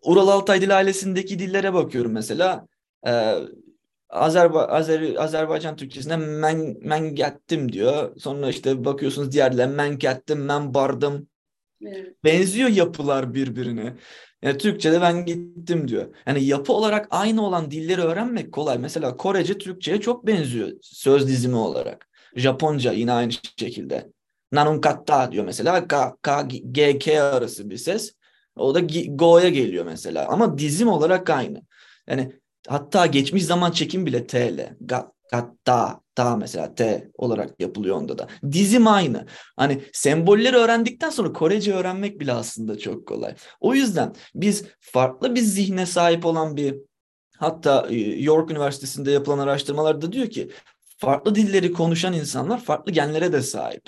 Ural 0.03 0.29
Altay 0.29 0.61
dil 0.61 0.77
ailesindeki 0.77 1.39
dillere 1.39 1.75
bakıyorum 1.75 2.13
mesela. 2.13 2.67
E, 3.07 3.35
Azerba 4.15 4.65
Azer 4.65 5.15
Azerbaycan 5.15 5.77
Türkçesinde 5.77 6.17
men, 6.17 6.77
men 6.81 7.15
gettim 7.15 7.73
diyor. 7.73 8.17
Sonra 8.17 8.49
işte 8.49 8.85
bakıyorsunuz 8.85 9.33
diğerler 9.33 9.69
men 9.69 9.99
gettim, 9.99 10.45
men 10.45 10.75
bardım. 10.75 11.29
Evet. 11.83 12.25
Benziyor 12.25 12.69
yapılar 12.69 13.35
birbirine. 13.35 13.97
Yani 14.43 14.59
Türkçe'de 14.59 15.01
ben 15.01 15.25
gittim 15.25 15.89
diyor. 15.89 16.15
Yani 16.27 16.45
yapı 16.45 16.73
olarak 16.73 17.07
aynı 17.11 17.47
olan 17.47 17.71
dilleri 17.71 18.01
öğrenmek 18.01 18.53
kolay. 18.53 18.79
Mesela 18.79 19.17
Korece 19.17 19.59
Türkçe'ye 19.59 20.01
çok 20.01 20.27
benziyor 20.27 20.69
söz 20.83 21.29
dizimi 21.29 21.57
olarak. 21.57 22.09
Japonca 22.37 22.93
yine 22.93 23.13
aynı 23.13 23.33
şekilde. 23.59 24.11
Nanunkatta 24.53 25.33
diyor 25.33 25.45
mesela. 25.45 25.89
K, 25.89 26.17
K, 26.23 26.43
G, 26.73 26.99
K 26.99 27.23
arası 27.23 27.71
bir 27.71 27.77
ses. 27.77 28.15
O 28.57 28.75
da 28.75 28.81
Go'ya 29.09 29.49
geliyor 29.49 29.85
mesela. 29.85 30.29
Ama 30.29 30.59
dizim 30.59 30.89
olarak 30.89 31.31
aynı. 31.31 31.63
Yani 32.09 32.33
hatta 32.69 33.07
geçmiş 33.07 33.45
zaman 33.45 33.71
çekim 33.71 34.07
bile 34.07 34.27
T 34.27 34.49
ile. 34.51 34.77
Ga, 34.81 35.13
gatta, 35.31 36.01
ta 36.15 36.37
mesela 36.37 36.75
T 36.75 37.11
olarak 37.19 37.61
yapılıyor 37.61 37.97
onda 37.97 38.19
da. 38.19 38.29
Dizim 38.53 38.87
aynı. 38.87 39.27
Hani 39.57 39.83
sembolleri 39.93 40.57
öğrendikten 40.57 41.11
sonra 41.11 41.33
Korece 41.33 41.75
öğrenmek 41.75 42.21
bile 42.21 42.33
aslında 42.33 42.79
çok 42.79 43.07
kolay. 43.07 43.35
O 43.61 43.75
yüzden 43.75 44.15
biz 44.35 44.65
farklı 44.81 45.35
bir 45.35 45.41
zihne 45.41 45.87
sahip 45.87 46.27
olan 46.27 46.57
bir 46.57 46.77
hatta 47.37 47.87
e, 47.91 47.97
York 48.23 48.51
Üniversitesi'nde 48.51 49.11
yapılan 49.11 49.39
araştırmalarda 49.39 50.13
diyor 50.13 50.31
ki 50.31 50.51
farklı 50.99 51.35
dilleri 51.35 51.73
konuşan 51.73 52.13
insanlar 52.13 52.61
farklı 52.61 52.93
genlere 52.93 53.33
de 53.33 53.43
sahip. 53.43 53.83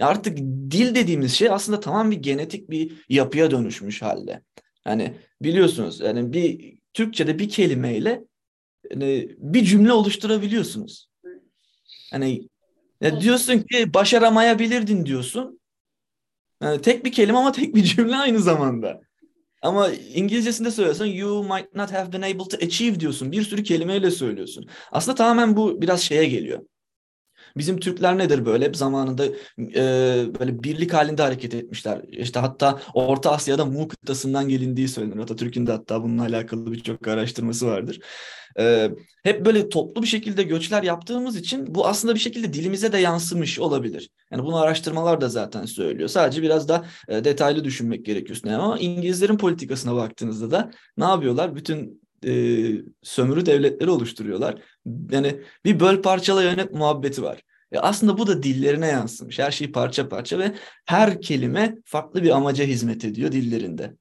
Artık 0.00 0.38
dil 0.70 0.94
dediğimiz 0.94 1.34
şey 1.34 1.50
aslında 1.50 1.80
tamam 1.80 2.10
bir 2.10 2.16
genetik 2.16 2.70
bir 2.70 3.04
yapıya 3.08 3.50
dönüşmüş 3.50 4.02
halde. 4.02 4.42
Yani 4.86 5.14
biliyorsunuz 5.42 6.00
yani 6.00 6.32
bir 6.32 6.78
Türkçe'de 6.94 7.38
bir 7.38 7.48
kelimeyle 7.48 8.24
yani 8.90 9.36
bir 9.38 9.64
cümle 9.64 9.92
oluşturabiliyorsunuz. 9.92 11.08
Hani 12.10 12.48
ya 13.00 13.20
diyorsun 13.20 13.58
ki 13.58 13.94
başaramayabilirdin 13.94 15.06
diyorsun. 15.06 15.60
Yani 16.62 16.80
tek 16.80 17.04
bir 17.04 17.12
kelime 17.12 17.38
ama 17.38 17.52
tek 17.52 17.74
bir 17.74 17.84
cümle 17.84 18.16
aynı 18.16 18.38
zamanda. 18.38 19.00
Ama 19.62 19.90
İngilizcesinde 19.90 20.70
söylüyorsun 20.70 21.06
you 21.06 21.44
might 21.44 21.74
not 21.74 21.92
have 21.92 22.12
been 22.12 22.22
able 22.22 22.48
to 22.48 22.66
achieve 22.66 23.00
diyorsun. 23.00 23.32
Bir 23.32 23.42
sürü 23.42 23.62
kelimeyle 23.62 24.10
söylüyorsun. 24.10 24.68
Aslında 24.92 25.14
tamamen 25.14 25.56
bu 25.56 25.82
biraz 25.82 26.00
şeye 26.00 26.24
geliyor. 26.24 26.60
Bizim 27.56 27.80
Türkler 27.80 28.18
nedir 28.18 28.46
böyle 28.46 28.74
zamanında 28.74 29.24
e, 29.58 30.26
böyle 30.40 30.62
birlik 30.62 30.92
halinde 30.92 31.22
hareket 31.22 31.54
etmişler. 31.54 32.02
İşte 32.08 32.40
hatta 32.40 32.80
Orta 32.94 33.32
Asya'da 33.32 33.64
Mu 33.64 33.88
kıtasından 33.88 34.48
gelindiği 34.48 34.88
söylenir. 34.88 35.18
Atatürk'ün 35.22 35.66
de 35.66 35.72
hatta 35.72 36.02
bununla 36.02 36.22
alakalı 36.22 36.72
birçok 36.72 37.08
araştırması 37.08 37.66
vardır. 37.66 38.00
E, 38.58 38.90
hep 39.22 39.46
böyle 39.46 39.68
toplu 39.68 40.02
bir 40.02 40.06
şekilde 40.06 40.42
göçler 40.42 40.82
yaptığımız 40.82 41.36
için 41.36 41.74
bu 41.74 41.86
aslında 41.86 42.14
bir 42.14 42.20
şekilde 42.20 42.52
dilimize 42.52 42.92
de 42.92 42.98
yansımış 42.98 43.58
olabilir. 43.58 44.10
Yani 44.30 44.42
bunu 44.42 44.56
araştırmalar 44.56 45.20
da 45.20 45.28
zaten 45.28 45.64
söylüyor. 45.64 46.08
Sadece 46.08 46.42
biraz 46.42 46.68
da 46.68 46.84
e, 47.08 47.24
detaylı 47.24 47.64
düşünmek 47.64 48.06
gerekiyor. 48.06 48.38
Ama 48.46 48.78
İngilizlerin 48.78 49.36
politikasına 49.36 49.96
baktığınızda 49.96 50.50
da 50.50 50.70
ne 50.96 51.04
yapıyorlar? 51.04 51.54
Bütün 51.56 52.01
e, 52.26 52.32
sömürü 53.02 53.46
devletleri 53.46 53.90
oluşturuyorlar. 53.90 54.62
Yani 55.10 55.40
bir 55.64 55.80
böl 55.80 56.02
parçala 56.02 56.42
yönet 56.42 56.74
muhabbeti 56.74 57.22
var. 57.22 57.42
E 57.72 57.78
aslında 57.78 58.18
bu 58.18 58.26
da 58.26 58.42
dillerine 58.42 58.86
yansımış. 58.86 59.38
Her 59.38 59.50
şey 59.50 59.72
parça 59.72 60.08
parça 60.08 60.38
ve 60.38 60.52
her 60.86 61.20
kelime 61.20 61.74
farklı 61.84 62.22
bir 62.22 62.30
amaca 62.30 62.64
hizmet 62.64 63.04
ediyor 63.04 63.32
dillerinde. 63.32 63.92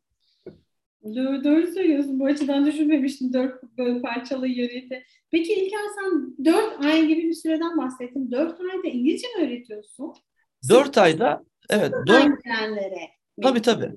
Doğru, 1.04 1.44
doğru 1.44 1.68
söylüyorsun. 1.68 2.20
Bu 2.20 2.26
açıdan 2.26 2.66
düşünmemiştim 2.66 3.34
dört 3.34 3.64
böyle 3.78 4.02
parçalı 4.02 4.48
yöneti. 4.48 5.04
Peki 5.32 5.54
İlker 5.54 5.80
sen 5.96 6.36
dört 6.46 6.86
ay 6.86 7.08
gibi 7.08 7.24
bir 7.24 7.34
süreden 7.34 7.78
bahsettin. 7.78 8.32
Dört 8.32 8.60
ayda 8.60 8.88
İngilizce 8.88 9.28
mi 9.28 9.46
öğretiyorsun? 9.46 10.14
Dört 10.70 10.98
ayda 10.98 11.44
evet. 11.70 11.94
Dört... 12.08 12.44
Tabii 13.44 13.62
tabii. 13.62 13.92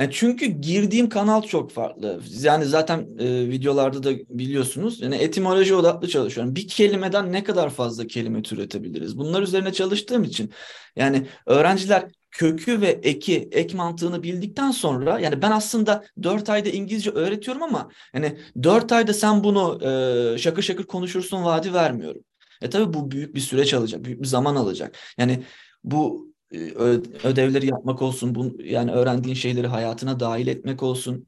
Yani 0.00 0.10
çünkü 0.12 0.46
girdiğim 0.46 1.08
kanal 1.08 1.42
çok 1.42 1.70
farklı. 1.70 2.20
Yani 2.40 2.64
zaten 2.64 3.08
e, 3.18 3.48
videolarda 3.48 4.02
da 4.02 4.10
biliyorsunuz. 4.28 5.00
Yani 5.00 5.16
etimoloji 5.16 5.74
odaklı 5.74 6.08
çalışıyorum. 6.08 6.56
Bir 6.56 6.68
kelimeden 6.68 7.32
ne 7.32 7.44
kadar 7.44 7.70
fazla 7.70 8.06
kelime 8.06 8.42
türetebiliriz? 8.42 9.18
Bunlar 9.18 9.42
üzerine 9.42 9.72
çalıştığım 9.72 10.24
için 10.24 10.52
yani 10.96 11.26
öğrenciler 11.46 12.10
kökü 12.30 12.80
ve 12.80 13.00
eki, 13.02 13.48
ek 13.52 13.76
mantığını 13.76 14.22
bildikten 14.22 14.70
sonra 14.70 15.18
yani 15.20 15.42
ben 15.42 15.50
aslında 15.50 16.04
4 16.22 16.50
ayda 16.50 16.68
İngilizce 16.68 17.10
öğretiyorum 17.10 17.62
ama 17.62 17.90
yani 18.14 18.38
4 18.62 18.92
ayda 18.92 19.14
sen 19.14 19.44
bunu 19.44 19.78
e, 20.34 20.38
şakır 20.38 20.62
şakır 20.62 20.84
konuşursun 20.84 21.44
vaadi 21.44 21.74
vermiyorum. 21.74 22.22
E 22.62 22.70
tabii 22.70 22.94
bu 22.94 23.10
büyük 23.10 23.34
bir 23.34 23.40
süreç 23.40 23.74
alacak, 23.74 24.04
büyük 24.04 24.22
bir 24.22 24.26
zaman 24.26 24.56
alacak. 24.56 24.98
Yani 25.18 25.44
bu 25.84 26.29
e, 26.29 26.29
ödevleri 27.24 27.66
yapmak 27.66 28.02
olsun, 28.02 28.34
bu, 28.34 28.52
yani 28.62 28.92
öğrendiğin 28.92 29.34
şeyleri 29.34 29.66
hayatına 29.66 30.20
dahil 30.20 30.46
etmek 30.46 30.82
olsun. 30.82 31.26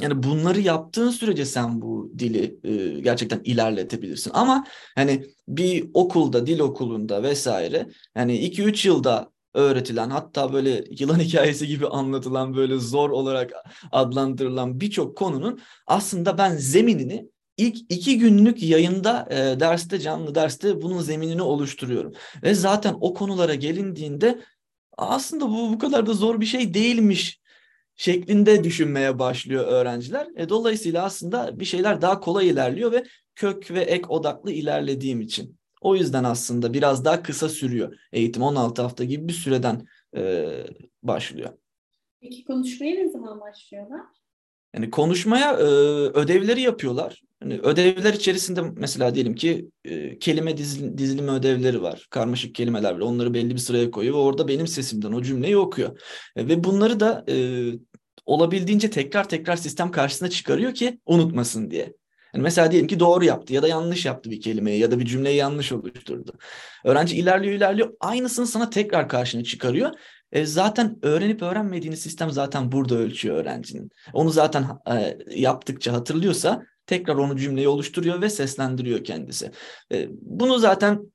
Yani 0.00 0.22
bunları 0.22 0.60
yaptığın 0.60 1.10
sürece 1.10 1.44
sen 1.44 1.82
bu 1.82 2.12
dili 2.18 2.58
e, 2.64 3.00
gerçekten 3.00 3.40
ilerletebilirsin. 3.44 4.30
Ama 4.34 4.66
hani 4.94 5.26
bir 5.48 5.90
okulda, 5.94 6.46
dil 6.46 6.58
okulunda 6.60 7.22
vesaire 7.22 7.86
yani 8.16 8.38
2-3 8.38 8.88
yılda 8.88 9.30
öğretilen 9.54 10.10
hatta 10.10 10.52
böyle 10.52 10.84
yılan 10.90 11.18
hikayesi 11.20 11.66
gibi 11.66 11.86
anlatılan 11.86 12.56
böyle 12.56 12.78
zor 12.78 13.10
olarak 13.10 13.52
adlandırılan 13.92 14.80
birçok 14.80 15.16
konunun 15.16 15.60
aslında 15.86 16.38
ben 16.38 16.56
zeminini 16.56 17.28
ilk 17.56 17.76
iki 17.88 18.18
günlük 18.18 18.62
yayında 18.62 19.28
e, 19.30 19.60
derste 19.60 19.98
canlı 19.98 20.34
derste 20.34 20.82
bunun 20.82 21.00
zeminini 21.00 21.42
oluşturuyorum. 21.42 22.12
Ve 22.42 22.54
zaten 22.54 22.96
o 23.00 23.14
konulara 23.14 23.54
gelindiğinde 23.54 24.40
aslında 24.96 25.50
bu 25.50 25.72
bu 25.72 25.78
kadar 25.78 26.06
da 26.06 26.12
zor 26.14 26.40
bir 26.40 26.46
şey 26.46 26.74
değilmiş 26.74 27.40
şeklinde 27.96 28.64
düşünmeye 28.64 29.18
başlıyor 29.18 29.66
öğrenciler. 29.66 30.28
E, 30.36 30.48
dolayısıyla 30.48 31.04
aslında 31.04 31.60
bir 31.60 31.64
şeyler 31.64 32.02
daha 32.02 32.20
kolay 32.20 32.48
ilerliyor 32.48 32.92
ve 32.92 33.04
kök 33.34 33.70
ve 33.70 33.80
ek 33.80 34.06
odaklı 34.08 34.52
ilerlediğim 34.52 35.20
için. 35.20 35.58
O 35.80 35.96
yüzden 35.96 36.24
aslında 36.24 36.72
biraz 36.74 37.04
daha 37.04 37.22
kısa 37.22 37.48
sürüyor. 37.48 37.98
Eğitim 38.12 38.42
16 38.42 38.82
hafta 38.82 39.04
gibi 39.04 39.28
bir 39.28 39.32
süreden 39.32 39.86
e, 40.16 40.46
başlıyor. 41.02 41.50
Peki 42.20 42.44
konuşmaya 42.44 42.94
ne 42.94 43.10
zaman 43.10 43.40
başlıyorlar? 43.40 44.06
Yani 44.76 44.90
konuşmaya 44.90 45.52
e, 45.52 45.64
ödevleri 46.14 46.60
yapıyorlar. 46.60 47.22
Yani 47.42 47.60
ödevler 47.62 48.14
içerisinde 48.14 48.62
mesela 48.76 49.14
diyelim 49.14 49.34
ki 49.34 49.70
e, 49.84 50.18
kelime 50.18 50.56
dizil, 50.56 50.98
dizilimi 50.98 51.30
ödevleri 51.30 51.82
var. 51.82 52.06
Karmaşık 52.10 52.54
kelimeler 52.54 52.92
var. 52.92 53.00
Onları 53.00 53.34
belli 53.34 53.50
bir 53.50 53.58
sıraya 53.58 53.90
koyuyor 53.90 54.14
ve 54.14 54.18
orada 54.18 54.48
benim 54.48 54.66
sesimden 54.66 55.12
o 55.12 55.22
cümleyi 55.22 55.56
okuyor. 55.56 56.00
E, 56.36 56.48
ve 56.48 56.64
bunları 56.64 57.00
da 57.00 57.24
e, 57.28 57.36
olabildiğince 58.26 58.90
tekrar 58.90 59.28
tekrar 59.28 59.56
sistem 59.56 59.90
karşısına 59.90 60.30
çıkarıyor 60.30 60.74
ki 60.74 61.00
unutmasın 61.06 61.70
diye. 61.70 61.92
Yani 62.34 62.42
mesela 62.42 62.70
diyelim 62.70 62.88
ki 62.88 63.00
doğru 63.00 63.24
yaptı 63.24 63.54
ya 63.54 63.62
da 63.62 63.68
yanlış 63.68 64.06
yaptı 64.06 64.30
bir 64.30 64.40
kelimeyi 64.40 64.80
ya 64.80 64.90
da 64.90 64.98
bir 64.98 65.06
cümleyi 65.06 65.36
yanlış 65.36 65.72
oluşturdu. 65.72 66.32
Öğrenci 66.84 67.16
ilerliyor 67.16 67.54
ilerliyor 67.54 67.90
aynısını 68.00 68.46
sana 68.46 68.70
tekrar 68.70 69.08
karşına 69.08 69.44
çıkarıyor. 69.44 69.90
E, 70.32 70.46
zaten 70.46 70.98
öğrenip 71.02 71.42
öğrenmediğini 71.42 71.96
sistem 71.96 72.30
zaten 72.30 72.72
burada 72.72 72.94
ölçüyor 72.94 73.36
öğrencinin. 73.36 73.90
Onu 74.12 74.30
zaten 74.30 74.66
e, 74.90 75.18
yaptıkça 75.40 75.92
hatırlıyorsa 75.92 76.62
tekrar 76.86 77.14
onu 77.14 77.36
cümleyi 77.36 77.68
oluşturuyor 77.68 78.20
ve 78.20 78.30
seslendiriyor 78.30 79.04
kendisi. 79.04 79.50
E, 79.92 80.08
bunu 80.10 80.58
zaten 80.58 81.12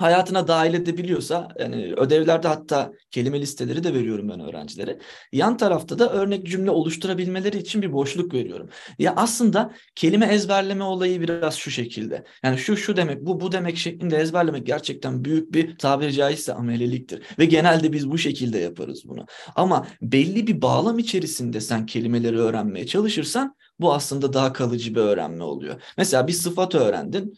hayatına 0.00 0.48
dahil 0.48 0.74
edebiliyorsa 0.74 1.48
yani 1.58 1.94
ödevlerde 1.96 2.48
hatta 2.48 2.92
kelime 3.10 3.40
listeleri 3.40 3.84
de 3.84 3.94
veriyorum 3.94 4.28
ben 4.28 4.40
öğrencilere. 4.40 4.98
Yan 5.32 5.56
tarafta 5.56 5.98
da 5.98 6.12
örnek 6.12 6.46
cümle 6.46 6.70
oluşturabilmeleri 6.70 7.58
için 7.58 7.82
bir 7.82 7.92
boşluk 7.92 8.34
veriyorum. 8.34 8.68
Ya 8.98 9.14
aslında 9.16 9.74
kelime 9.94 10.26
ezberleme 10.26 10.84
olayı 10.84 11.20
biraz 11.20 11.54
şu 11.54 11.70
şekilde. 11.70 12.24
Yani 12.42 12.58
şu 12.58 12.76
şu 12.76 12.96
demek 12.96 13.26
bu 13.26 13.40
bu 13.40 13.52
demek 13.52 13.76
şeklinde 13.76 14.16
ezberlemek 14.16 14.66
gerçekten 14.66 15.24
büyük 15.24 15.52
bir 15.52 15.78
tabiri 15.78 16.12
caizse 16.12 16.54
ameleliktir. 16.54 17.22
Ve 17.38 17.44
genelde 17.44 17.92
biz 17.92 18.10
bu 18.10 18.18
şekilde 18.18 18.58
yaparız 18.58 19.02
bunu. 19.04 19.26
Ama 19.56 19.86
belli 20.02 20.46
bir 20.46 20.62
bağlam 20.62 20.98
içerisinde 20.98 21.60
sen 21.60 21.86
kelimeleri 21.86 22.38
öğrenmeye 22.38 22.86
çalışırsan 22.86 23.56
bu 23.80 23.94
aslında 23.94 24.32
daha 24.32 24.52
kalıcı 24.52 24.94
bir 24.94 25.00
öğrenme 25.00 25.44
oluyor. 25.44 25.82
Mesela 25.96 26.26
bir 26.26 26.32
sıfat 26.32 26.74
öğrendin 26.74 27.34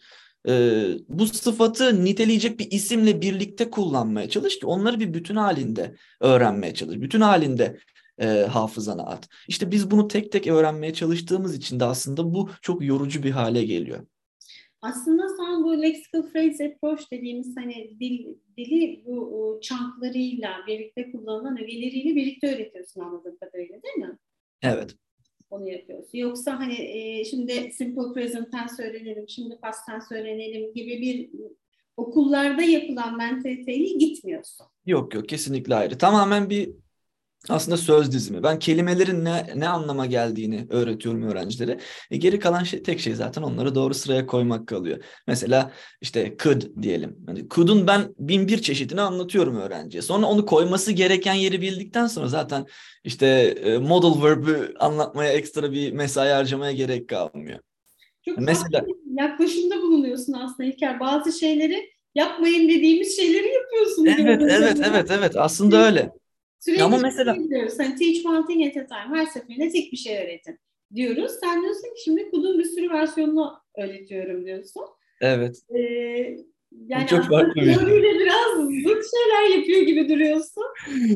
e, 0.49 0.83
bu 1.09 1.27
sıfatı 1.27 2.05
niteleyecek 2.05 2.59
bir 2.59 2.71
isimle 2.71 3.21
birlikte 3.21 3.69
kullanmaya 3.69 4.29
çalış 4.29 4.59
ki 4.59 4.65
onları 4.65 4.99
bir 4.99 5.13
bütün 5.13 5.35
halinde 5.35 5.95
öğrenmeye 6.21 6.73
çalış. 6.73 7.01
Bütün 7.01 7.21
halinde 7.21 7.77
e, 8.21 8.27
hafızana 8.27 9.03
at. 9.03 9.29
İşte 9.47 9.71
biz 9.71 9.91
bunu 9.91 10.07
tek 10.07 10.31
tek 10.31 10.47
öğrenmeye 10.47 10.93
çalıştığımız 10.93 11.55
için 11.55 11.79
de 11.79 11.85
aslında 11.85 12.33
bu 12.33 12.49
çok 12.61 12.83
yorucu 12.83 13.23
bir 13.23 13.31
hale 13.31 13.65
geliyor. 13.65 14.05
Aslında 14.81 15.23
sen 15.29 15.63
bu 15.63 15.81
lexical 15.81 16.21
phrase 16.21 16.65
approach 16.65 17.11
dediğimiz 17.11 17.57
hani 17.57 17.99
dil, 17.99 18.25
dili 18.57 19.03
bu 19.05 19.59
chunklarıyla 19.63 20.49
birlikte 20.67 21.11
kullanılan 21.11 21.63
ögeleriyle 21.63 22.15
birlikte 22.15 22.55
öğretiyorsun 22.55 23.01
anladığım 23.01 23.37
kadarıyla 23.37 23.83
değil 23.83 23.95
mi? 23.95 24.17
Evet 24.61 24.95
onu 25.53 25.69
yapıyorsun. 25.69 26.17
Yoksa 26.17 26.59
hani 26.59 26.75
e, 26.75 27.25
şimdi 27.25 27.71
simple 27.73 28.13
present 28.13 28.51
tense 28.51 28.89
öğrenelim, 28.89 29.29
şimdi 29.29 29.57
past 29.61 29.85
tense 29.85 30.15
öğrenelim 30.15 30.73
gibi 30.73 31.01
bir 31.01 31.29
okullarda 31.97 32.61
yapılan 32.61 33.17
mentaliteyle 33.17 33.97
gitmiyorsun. 33.97 34.65
Yok 34.85 35.13
yok 35.13 35.29
kesinlikle 35.29 35.75
ayrı. 35.75 35.97
Tamamen 35.97 36.49
bir 36.49 36.71
aslında 37.49 37.77
söz 37.77 38.11
dizimi. 38.11 38.43
Ben 38.43 38.59
kelimelerin 38.59 39.25
ne 39.25 39.47
ne 39.55 39.67
anlama 39.67 40.05
geldiğini 40.05 40.67
öğretiyorum 40.69 41.23
öğrencilere. 41.23 41.79
E, 42.11 42.17
geri 42.17 42.39
kalan 42.39 42.63
şey 42.63 42.83
tek 42.83 42.99
şey 42.99 43.15
zaten 43.15 43.41
onları 43.41 43.75
doğru 43.75 43.93
sıraya 43.93 44.25
koymak 44.25 44.67
kalıyor. 44.67 45.03
Mesela 45.27 45.71
işte 46.01 46.35
could 46.43 46.61
diyelim. 46.81 47.17
Yani 47.27 47.49
could'un 47.49 47.87
ben 47.87 48.15
bin 48.19 48.47
bir 48.47 48.61
çeşidini 48.61 49.01
anlatıyorum 49.01 49.55
öğrenciye. 49.55 50.01
Sonra 50.01 50.25
onu 50.25 50.45
koyması 50.45 50.91
gereken 50.91 51.33
yeri 51.33 51.61
bildikten 51.61 52.07
sonra 52.07 52.27
zaten 52.27 52.65
işte 53.03 53.27
e, 53.63 53.77
model 53.77 54.23
verb'ü 54.23 54.73
anlatmaya 54.79 55.31
ekstra 55.31 55.71
bir 55.71 55.91
mesai 55.91 56.29
harcamaya 56.29 56.71
gerek 56.71 57.07
kalmıyor. 57.07 57.59
Çok 58.25 58.37
Mesela 58.37 58.85
yaklaşımda 59.17 59.81
bulunuyorsun 59.81 60.33
aslında 60.33 60.69
İlker. 60.69 60.99
Bazı 60.99 61.39
şeyleri 61.39 61.89
yapmayın 62.15 62.69
dediğimiz 62.69 63.15
şeyleri 63.15 63.53
yapıyorsun. 63.53 64.05
Evet, 64.05 64.41
evet, 64.41 64.77
evet, 64.87 65.11
evet. 65.11 65.37
Aslında 65.37 65.85
öyle. 65.85 66.11
Sürekli 66.65 66.83
Ama 66.83 66.97
mesela 66.97 67.35
diyoruz. 67.49 67.79
Hani 67.79 67.95
teach 67.95 68.25
one 68.25 68.45
thing 68.45 68.67
at 68.67 68.83
a 68.83 68.87
time. 68.87 69.17
Her 69.17 69.25
seferinde 69.25 69.69
tek 69.69 69.91
bir 69.91 69.97
şey 69.97 70.23
öğretin 70.23 70.59
diyoruz. 70.95 71.31
Sen 71.41 71.61
diyorsun 71.61 71.81
ki 71.95 72.03
şimdi 72.03 72.31
kudun 72.31 72.59
bir 72.59 72.63
sürü 72.63 72.89
versiyonunu 72.89 73.53
öğretiyorum 73.77 74.45
diyorsun. 74.45 74.83
Evet. 75.21 75.61
Ee, 75.75 76.37
yani 76.87 77.07
çok 77.07 77.23
farklı 77.23 77.55
bir 77.55 77.73
şey. 77.73 77.85
biraz 77.85 78.55
zıt 78.57 79.05
şeyler 79.11 79.57
yapıyor 79.57 79.81
gibi 79.81 80.09
duruyorsun. 80.09 80.63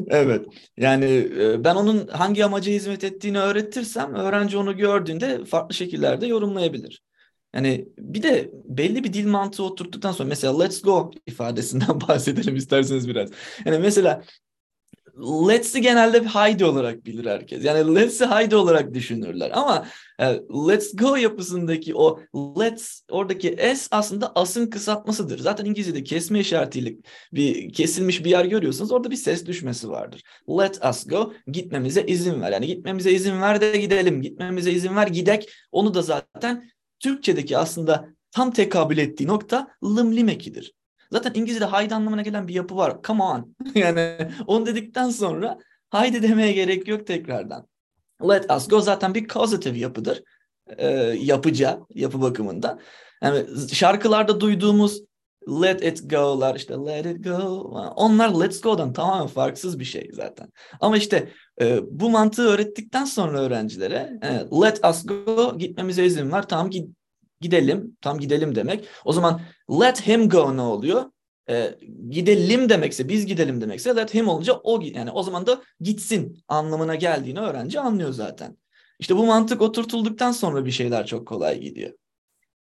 evet. 0.08 0.46
Yani 0.78 1.28
e, 1.40 1.64
ben 1.64 1.76
onun 1.76 2.08
hangi 2.08 2.46
amaca 2.46 2.72
hizmet 2.72 3.04
ettiğini 3.04 3.40
öğretirsem 3.40 4.16
öğrenci 4.16 4.58
onu 4.58 4.78
gördüğünde 4.78 5.46
farklı 5.46 5.76
şekillerde 5.76 6.28
yorumlayabilir. 6.28 7.02
Yani 7.56 7.88
bir 7.98 8.24
de 8.24 8.52
belli 8.54 9.04
bir 9.04 9.14
dil 9.14 9.28
mantığı 9.28 9.64
oturttuktan 9.64 10.12
sonra 10.12 10.30
mesela 10.30 10.60
let's 10.60 10.82
go 10.82 11.12
ifadesinden 11.28 12.02
bahsedelim 12.08 12.56
isterseniz 12.56 13.08
biraz. 13.10 13.30
Yani 13.66 13.80
mesela 13.80 14.24
Let's'i 15.18 15.82
genelde 15.82 16.20
haydi 16.20 16.66
olarak 16.66 17.06
bilir 17.06 17.26
herkes. 17.26 17.66
Yani 17.66 17.96
let's'i 17.96 18.26
haydi 18.26 18.56
olarak 18.56 18.94
düşünürler. 18.94 19.52
Ama 19.54 19.88
e, 20.20 20.26
let's 20.68 20.96
go 20.96 21.16
yapısındaki 21.16 21.96
o 21.96 22.20
let's 22.60 23.02
oradaki 23.12 23.48
s 23.60 23.88
aslında 23.92 24.32
asın 24.36 24.70
kısaltmasıdır. 24.70 25.40
Zaten 25.40 25.66
İngilizce'de 25.66 26.04
kesme 26.04 26.40
işaretiyle 26.40 26.96
bir 27.34 27.74
kesilmiş 27.74 28.26
bir 28.26 28.30
yer 28.30 28.46
görüyorsunuz. 28.46 28.92
Orada 28.92 29.12
bir 29.12 29.16
ses 29.16 29.46
düşmesi 29.46 29.90
vardır. 29.90 30.22
Let 30.50 30.86
us 30.90 31.08
go 31.08 31.34
gitmemize 31.48 32.04
izin 32.04 32.42
ver. 32.42 32.52
Yani 32.52 32.68
gitmemize 32.68 33.12
izin 33.12 33.42
ver 33.42 33.62
de 33.62 33.78
gidelim. 33.78 34.22
Gitmemize 34.22 34.72
izin 34.72 34.96
ver 34.96 35.08
gidek. 35.08 35.50
Onu 35.72 35.94
da 35.94 36.02
zaten 36.02 36.70
Türkçedeki 37.00 37.58
aslında 37.58 38.10
tam 38.32 38.52
tekabül 38.52 38.98
ettiği 38.98 39.28
nokta 39.28 39.68
lım 39.84 40.16
lim 40.16 40.30
ekidir. 40.30 40.77
Zaten 41.12 41.34
İngilizce'de 41.34 41.66
haydi 41.66 41.96
anlamına 41.96 42.22
gelen 42.22 42.48
bir 42.48 42.54
yapı 42.54 42.76
var. 42.76 42.98
Come 43.04 43.24
on. 43.24 43.56
yani 43.76 44.18
onu 44.48 44.66
dedikten 44.66 45.10
sonra 45.10 45.58
haydi 45.90 46.22
demeye 46.22 46.52
gerek 46.52 46.88
yok 46.88 47.08
tekrardan. 47.08 47.68
Let 48.30 48.52
us 48.52 48.68
go 48.68 48.82
zaten 48.82 49.16
bir 49.16 49.28
causative 49.28 49.78
yapıdır. 49.78 50.24
Ee, 50.78 50.88
yapıca, 51.20 51.80
yapı 51.90 52.22
bakımından. 52.22 52.80
Yani 53.24 53.46
şarkılarda 53.74 54.40
duyduğumuz 54.42 55.02
let 55.48 55.84
it 55.84 56.10
go'lar 56.10 56.56
işte 56.56 56.74
let 56.74 57.06
it 57.06 57.24
go 57.24 57.34
onlar 57.96 58.30
let's 58.30 58.62
go'dan 58.62 58.94
tamamen 58.94 59.28
farksız 59.28 59.80
bir 59.80 59.86
şey 59.86 60.10
zaten. 60.14 60.52
Ama 60.80 60.98
işte 60.98 61.30
e, 61.62 61.80
bu 61.92 62.10
mantığı 62.10 62.48
öğrettikten 62.48 63.06
sonra 63.06 63.40
öğrencilere 63.40 64.20
e, 64.24 64.62
let 64.62 64.86
us 64.86 65.06
go 65.06 65.58
gitmemize 65.58 66.06
izin 66.06 66.32
ver 66.32 66.48
tamam 66.48 66.70
git, 66.70 66.97
gidelim. 67.42 67.98
Tam 68.02 68.20
gidelim 68.20 68.56
demek. 68.56 68.86
O 69.06 69.14
zaman 69.14 69.42
let 69.82 70.08
him 70.08 70.30
go 70.30 70.58
ne 70.58 70.62
oluyor? 70.62 71.06
Ee, 71.50 71.76
gidelim 72.10 72.70
demekse, 72.70 73.10
biz 73.10 73.26
gidelim 73.26 73.62
demekse 73.62 73.96
let 73.96 74.14
him 74.14 74.28
olunca 74.28 74.54
o 74.54 74.82
yani 74.82 75.12
o 75.12 75.24
zaman 75.24 75.48
da 75.48 75.62
gitsin 75.82 76.38
anlamına 76.48 76.96
geldiğini 76.96 77.40
öğrenci 77.40 77.80
anlıyor 77.80 78.12
zaten. 78.12 78.58
İşte 79.00 79.16
bu 79.18 79.26
mantık 79.26 79.62
oturtulduktan 79.62 80.32
sonra 80.32 80.66
bir 80.66 80.72
şeyler 80.72 81.06
çok 81.06 81.28
kolay 81.28 81.60
gidiyor. 81.60 81.94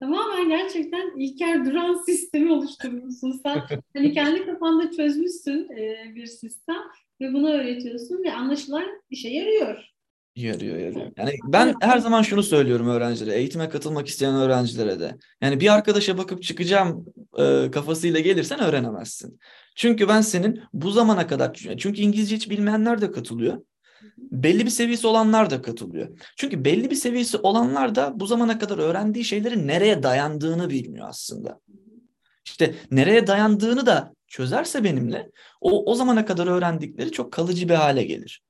Tamamen 0.00 0.48
gerçekten 0.48 1.18
İlker 1.18 1.66
Duran 1.66 1.94
sistemi 2.06 2.52
oluşturmuşsun 2.52 3.40
sen. 3.42 3.62
hani 3.96 4.12
kendi 4.12 4.46
kafanda 4.46 4.90
çözmüşsün 4.90 5.68
e, 5.76 6.12
bir 6.14 6.26
sistem 6.26 6.82
ve 7.20 7.32
bunu 7.32 7.50
öğretiyorsun 7.50 8.22
ve 8.24 8.32
anlaşılan 8.32 9.02
işe 9.10 9.28
yarıyor. 9.28 9.84
Yarıyor, 10.36 10.78
yarıyor. 10.78 11.12
Yani 11.16 11.32
ben 11.44 11.74
her 11.80 11.98
zaman 11.98 12.22
şunu 12.22 12.42
söylüyorum 12.42 12.88
öğrencilere, 12.88 13.36
eğitime 13.36 13.68
katılmak 13.68 14.08
isteyen 14.08 14.34
öğrencilere 14.34 15.00
de. 15.00 15.16
Yani 15.40 15.60
bir 15.60 15.74
arkadaşa 15.74 16.18
bakıp 16.18 16.42
çıkacağım 16.42 17.06
e, 17.38 17.70
kafasıyla 17.70 18.20
gelirsen 18.20 18.60
öğrenemezsin. 18.60 19.38
Çünkü 19.76 20.08
ben 20.08 20.20
senin 20.20 20.62
bu 20.72 20.90
zamana 20.90 21.26
kadar, 21.26 21.54
çünkü 21.54 22.00
İngilizce 22.00 22.36
hiç 22.36 22.50
bilmeyenler 22.50 23.00
de 23.00 23.10
katılıyor. 23.10 23.62
Belli 24.18 24.64
bir 24.64 24.70
seviyesi 24.70 25.06
olanlar 25.06 25.50
da 25.50 25.62
katılıyor. 25.62 26.18
Çünkü 26.36 26.64
belli 26.64 26.90
bir 26.90 26.96
seviyesi 26.96 27.38
olanlar 27.38 27.94
da 27.94 28.20
bu 28.20 28.26
zamana 28.26 28.58
kadar 28.58 28.78
öğrendiği 28.78 29.24
şeylerin 29.24 29.68
nereye 29.68 30.02
dayandığını 30.02 30.70
bilmiyor 30.70 31.08
aslında. 31.08 31.60
İşte 32.44 32.74
nereye 32.90 33.26
dayandığını 33.26 33.86
da 33.86 34.14
çözerse 34.28 34.84
benimle 34.84 35.30
o, 35.60 35.92
o 35.92 35.94
zamana 35.94 36.24
kadar 36.24 36.46
öğrendikleri 36.46 37.12
çok 37.12 37.32
kalıcı 37.32 37.68
bir 37.68 37.74
hale 37.74 38.02
gelir. 38.02 38.42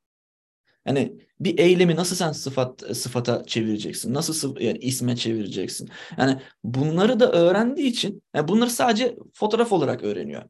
Yani 0.87 1.13
bir 1.41 1.59
eylemi 1.59 1.97
nasıl 1.97 2.17
sen 2.17 2.33
sıfat 2.33 2.97
sıfata 2.97 3.45
çevireceksin? 3.45 4.15
Nasıl 4.15 4.61
yani 4.61 4.79
isme 4.79 5.17
çevireceksin? 5.17 5.91
Yani 6.19 6.41
bunları 6.65 7.21
da 7.21 7.33
öğrendiği 7.33 7.87
için 7.87 8.23
yani 8.35 8.49
bunları 8.49 8.71
sadece 8.71 9.17
fotoğraf 9.35 9.73
olarak 9.73 10.03
öğreniyor. 10.03 10.43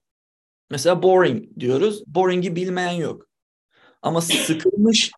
Mesela 0.70 1.02
boring 1.02 1.48
diyoruz. 1.60 2.02
Boring'i 2.06 2.56
bilmeyen 2.56 2.92
yok. 2.92 3.26
Ama 4.02 4.20
sıkılmış 4.20 5.10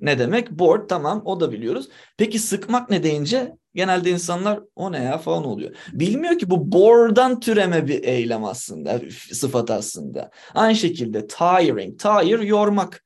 ne 0.00 0.18
demek? 0.18 0.50
Bored 0.50 0.88
tamam 0.88 1.22
o 1.24 1.40
da 1.40 1.52
biliyoruz. 1.52 1.88
Peki 2.18 2.38
sıkmak 2.38 2.90
ne 2.90 3.02
deyince 3.02 3.52
genelde 3.74 4.10
insanlar 4.10 4.60
o 4.76 4.92
ne 4.92 5.02
ya 5.04 5.18
falan 5.18 5.44
oluyor. 5.44 5.76
Bilmiyor 5.92 6.38
ki 6.38 6.50
bu 6.50 6.72
bore'dan 6.72 7.40
türeme 7.40 7.86
bir 7.86 8.04
eylem 8.04 8.44
aslında, 8.44 9.00
sıfat 9.32 9.70
aslında. 9.70 10.30
Aynı 10.54 10.76
şekilde 10.76 11.26
tiring, 11.26 12.00
tire 12.00 12.46
yormak. 12.46 13.05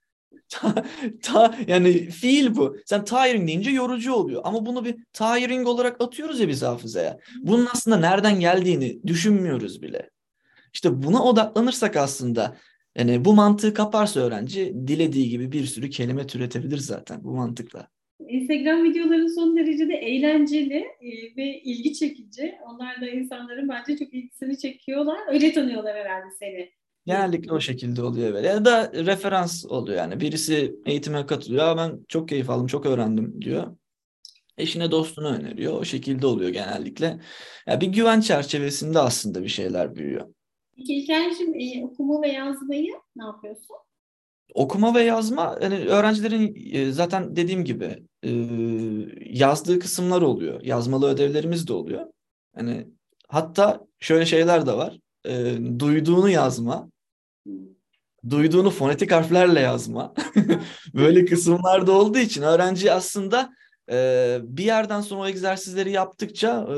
Ta, 0.50 0.84
ta, 1.22 1.54
yani 1.66 1.92
fiil 1.92 2.56
bu. 2.56 2.76
Sen 2.86 3.04
tiring 3.04 3.48
deyince 3.48 3.70
yorucu 3.70 4.12
oluyor. 4.12 4.40
Ama 4.44 4.66
bunu 4.66 4.84
bir 4.84 4.96
tiring 5.12 5.66
olarak 5.66 6.00
atıyoruz 6.00 6.40
ya 6.40 6.48
biz 6.48 6.62
hafızaya. 6.62 7.18
Bunun 7.42 7.68
aslında 7.72 7.96
nereden 7.96 8.40
geldiğini 8.40 9.02
düşünmüyoruz 9.06 9.82
bile. 9.82 10.10
İşte 10.72 11.02
buna 11.02 11.24
odaklanırsak 11.24 11.96
aslında 11.96 12.56
yani 12.96 13.24
bu 13.24 13.34
mantığı 13.34 13.74
kaparsa 13.74 14.20
öğrenci 14.20 14.74
dilediği 14.86 15.28
gibi 15.28 15.52
bir 15.52 15.64
sürü 15.64 15.90
kelime 15.90 16.26
türetebilir 16.26 16.78
zaten 16.78 17.24
bu 17.24 17.30
mantıkla. 17.30 17.88
Instagram 18.28 18.84
videoları 18.84 19.30
son 19.30 19.56
derece 19.56 19.88
de 19.88 19.94
eğlenceli 19.94 20.74
e, 21.00 21.36
ve 21.36 21.60
ilgi 21.60 21.94
çekici. 21.94 22.54
Onlar 22.66 23.00
da 23.00 23.08
insanların 23.08 23.68
bence 23.68 23.96
çok 23.98 24.14
ilgisini 24.14 24.58
çekiyorlar. 24.58 25.18
Öyle 25.28 25.52
tanıyorlar 25.52 25.96
herhalde 25.96 26.30
seni. 26.38 26.79
Genellikle 27.10 27.52
o 27.52 27.60
şekilde 27.60 28.02
oluyor 28.02 28.34
böyle. 28.34 28.48
Ya 28.48 28.64
da 28.64 28.92
referans 28.92 29.64
oluyor 29.66 29.98
yani. 29.98 30.20
Birisi 30.20 30.74
eğitime 30.86 31.26
katılıyor. 31.26 31.76
Ben 31.76 32.04
çok 32.08 32.28
keyif 32.28 32.50
aldım, 32.50 32.66
çok 32.66 32.86
öğrendim 32.86 33.42
diyor. 33.42 33.76
Eşine 34.58 34.90
dostunu 34.90 35.28
öneriyor. 35.28 35.72
O 35.80 35.84
şekilde 35.84 36.26
oluyor 36.26 36.50
genellikle. 36.50 37.20
Ya 37.66 37.80
bir 37.80 37.86
güven 37.86 38.20
çerçevesinde 38.20 38.98
aslında 38.98 39.42
bir 39.42 39.48
şeyler 39.48 39.94
büyüyor. 39.94 40.34
Peki 40.76 40.94
İlker'cim 40.94 41.54
e, 41.54 41.84
okuma 41.84 42.22
ve 42.22 42.28
yazmayı 42.28 42.92
ne 43.16 43.24
yapıyorsun? 43.24 43.76
Okuma 44.54 44.94
ve 44.94 45.02
yazma 45.02 45.58
yani 45.62 45.78
öğrencilerin 45.78 46.54
e, 46.72 46.92
zaten 46.92 47.36
dediğim 47.36 47.64
gibi 47.64 48.02
e, 48.22 48.30
yazdığı 49.20 49.78
kısımlar 49.78 50.22
oluyor. 50.22 50.62
Yazmalı 50.62 51.08
ödevlerimiz 51.08 51.68
de 51.68 51.72
oluyor. 51.72 52.06
Yani 52.56 52.86
hatta 53.28 53.86
şöyle 54.00 54.26
şeyler 54.26 54.66
de 54.66 54.72
var. 54.72 54.98
E, 55.24 55.56
duyduğunu 55.78 56.30
yazma. 56.30 56.90
Duyduğunu 58.30 58.70
fonetik 58.70 59.12
harflerle 59.12 59.60
yazma. 59.60 60.14
Böyle 60.94 61.24
kısımlar 61.24 61.86
da 61.86 61.92
olduğu 61.92 62.18
için 62.18 62.42
öğrenci 62.42 62.92
aslında 62.92 63.50
bir 64.42 64.64
yerden 64.64 65.00
sonra 65.00 65.20
o 65.20 65.26
egzersizleri 65.26 65.90
yaptıkça 65.90 66.68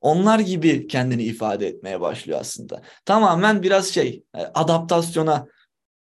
onlar 0.00 0.38
gibi 0.38 0.86
kendini 0.86 1.22
ifade 1.22 1.68
etmeye 1.68 2.00
başlıyor 2.00 2.40
aslında. 2.40 2.82
Tamamen 3.04 3.62
biraz 3.62 3.86
şey 3.86 4.24
adaptasyona 4.54 5.46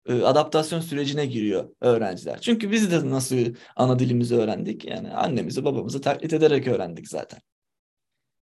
adaptasyon 0.09 0.81
sürecine 0.81 1.27
giriyor 1.27 1.69
öğrenciler. 1.81 2.41
Çünkü 2.41 2.71
biz 2.71 2.93
de 2.93 3.11
nasıl 3.11 3.37
ana 3.77 3.99
dilimizi 3.99 4.37
öğrendik 4.37 4.85
yani 4.85 5.11
annemizi 5.13 5.65
babamızı 5.65 6.01
taklit 6.01 6.33
ederek 6.33 6.69
öğrendik 6.69 7.09
zaten. 7.09 7.41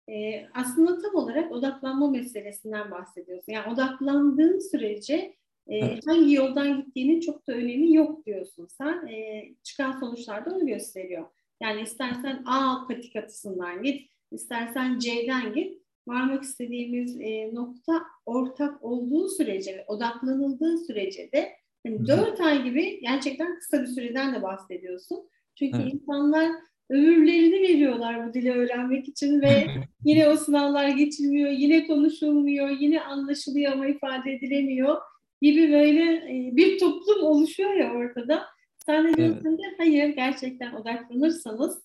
Ee, 0.08 0.46
aslında 0.54 0.98
tam 0.98 1.14
olarak 1.14 1.52
odaklanma 1.52 2.10
meselesinden 2.10 2.90
bahsediyorsun. 2.90 3.52
Yani 3.52 3.72
odaklandığın 3.72 4.70
sürece 4.70 5.37
e, 5.68 5.76
evet. 5.76 6.06
hangi 6.06 6.34
yoldan 6.34 6.76
gittiğinin 6.76 7.20
çok 7.20 7.46
da 7.46 7.52
önemi 7.52 7.94
yok 7.94 8.26
diyorsun 8.26 8.66
sen. 8.66 9.06
E, 9.06 9.48
çıkan 9.62 10.00
sonuçlar 10.00 10.46
da 10.46 10.50
onu 10.50 10.66
gösteriyor. 10.66 11.26
Yani 11.62 11.80
istersen 11.80 12.42
A 12.46 12.86
patikatısından 12.88 13.82
git, 13.82 14.10
istersen 14.32 14.98
C'den 14.98 15.52
git. 15.54 15.78
Varmak 16.08 16.42
istediğimiz 16.42 17.20
e, 17.20 17.54
nokta 17.54 18.02
ortak 18.26 18.84
olduğu 18.84 19.28
sürece 19.28 19.76
ve 19.76 19.84
odaklanıldığı 19.86 20.78
sürece 20.78 21.32
de 21.32 21.52
yani 21.84 22.06
4 22.06 22.40
ay 22.40 22.64
gibi 22.64 23.00
gerçekten 23.00 23.58
kısa 23.58 23.82
bir 23.82 23.86
süreden 23.86 24.34
de 24.34 24.42
bahsediyorsun. 24.42 25.28
Çünkü 25.54 25.78
evet. 25.82 25.94
insanlar 25.94 26.50
ömürlerini 26.90 27.60
veriyorlar 27.62 28.28
bu 28.28 28.34
dili 28.34 28.52
öğrenmek 28.52 29.08
için 29.08 29.40
ve 29.40 29.66
yine 30.04 30.28
o 30.28 30.36
sınavlar 30.36 30.88
geçilmiyor, 30.88 31.50
yine 31.50 31.86
konuşulmuyor, 31.86 32.68
yine 32.68 33.02
anlaşılıyor 33.02 33.72
ama 33.72 33.86
ifade 33.86 34.32
edilemiyor 34.32 34.96
gibi 35.42 35.72
böyle 35.72 36.02
e, 36.02 36.56
bir 36.56 36.78
toplum 36.78 37.24
oluşuyor 37.24 37.74
ya 37.74 37.92
ortada. 37.92 38.46
Sen 38.86 39.08
de 39.08 39.16
diyorsun 39.16 39.48
evet. 39.48 39.58
ki 39.58 39.64
hayır 39.78 40.08
gerçekten 40.08 40.72
odaklanırsanız 40.72 41.82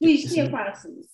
bu 0.00 0.08
işi 0.08 0.22
Kesinlikle. 0.22 0.42
yaparsınız. 0.42 1.06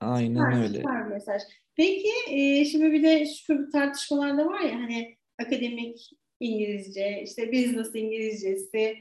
Aynen 0.00 0.44
süper, 0.44 0.62
öyle. 0.62 0.76
Süper 0.76 1.06
mesaj. 1.06 1.42
Peki 1.76 2.10
e, 2.30 2.64
şimdi 2.64 2.92
bir 2.92 3.02
de 3.02 3.26
şu 3.26 3.70
tartışmalar 3.72 4.38
da 4.38 4.46
var 4.46 4.60
ya 4.60 4.74
hani 4.74 5.16
akademik 5.38 6.10
İngilizce, 6.40 7.22
işte 7.24 7.52
business 7.52 7.94
İngilizcesi, 7.94 8.96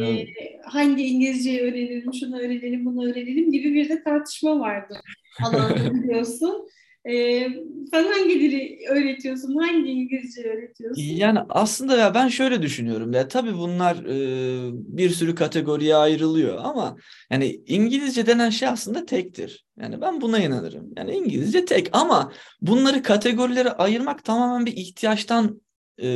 e, 0.00 0.26
hangi 0.64 1.06
İngilizceyi 1.06 1.60
öğrenelim, 1.60 2.14
şunu 2.14 2.38
öğrenelim, 2.38 2.86
bunu 2.86 3.10
öğrenelim 3.10 3.52
gibi 3.52 3.74
bir 3.74 3.88
de 3.88 4.02
tartışma 4.02 4.60
vardı 4.60 5.00
alanda 5.44 5.94
biliyorsun. 5.94 6.68
Ee, 7.08 7.48
sen 7.90 8.04
hangi 8.04 8.40
dili 8.40 8.78
öğretiyorsun? 8.88 9.56
Hangi 9.56 9.90
İngilizce 9.90 10.42
öğretiyorsun? 10.42 11.02
Yani 11.02 11.38
aslında 11.48 11.96
ya 11.96 12.14
ben 12.14 12.28
şöyle 12.28 12.62
düşünüyorum. 12.62 13.12
Ya 13.12 13.28
tabii 13.28 13.54
bunlar 13.54 13.96
e, 13.96 14.70
bir 14.72 15.10
sürü 15.10 15.34
kategoriye 15.34 15.96
ayrılıyor 15.96 16.58
ama 16.62 16.96
yani 17.30 17.60
İngilizce 17.66 18.26
denen 18.26 18.50
şey 18.50 18.68
aslında 18.68 19.06
tektir. 19.06 19.66
Yani 19.80 20.00
ben 20.00 20.20
buna 20.20 20.38
inanırım. 20.38 20.92
Yani 20.96 21.12
İngilizce 21.16 21.64
tek 21.64 21.88
ama 21.92 22.32
bunları 22.60 23.02
kategorilere 23.02 23.70
ayırmak 23.70 24.24
tamamen 24.24 24.66
bir 24.66 24.76
ihtiyaçtan 24.76 25.60
e, 26.02 26.08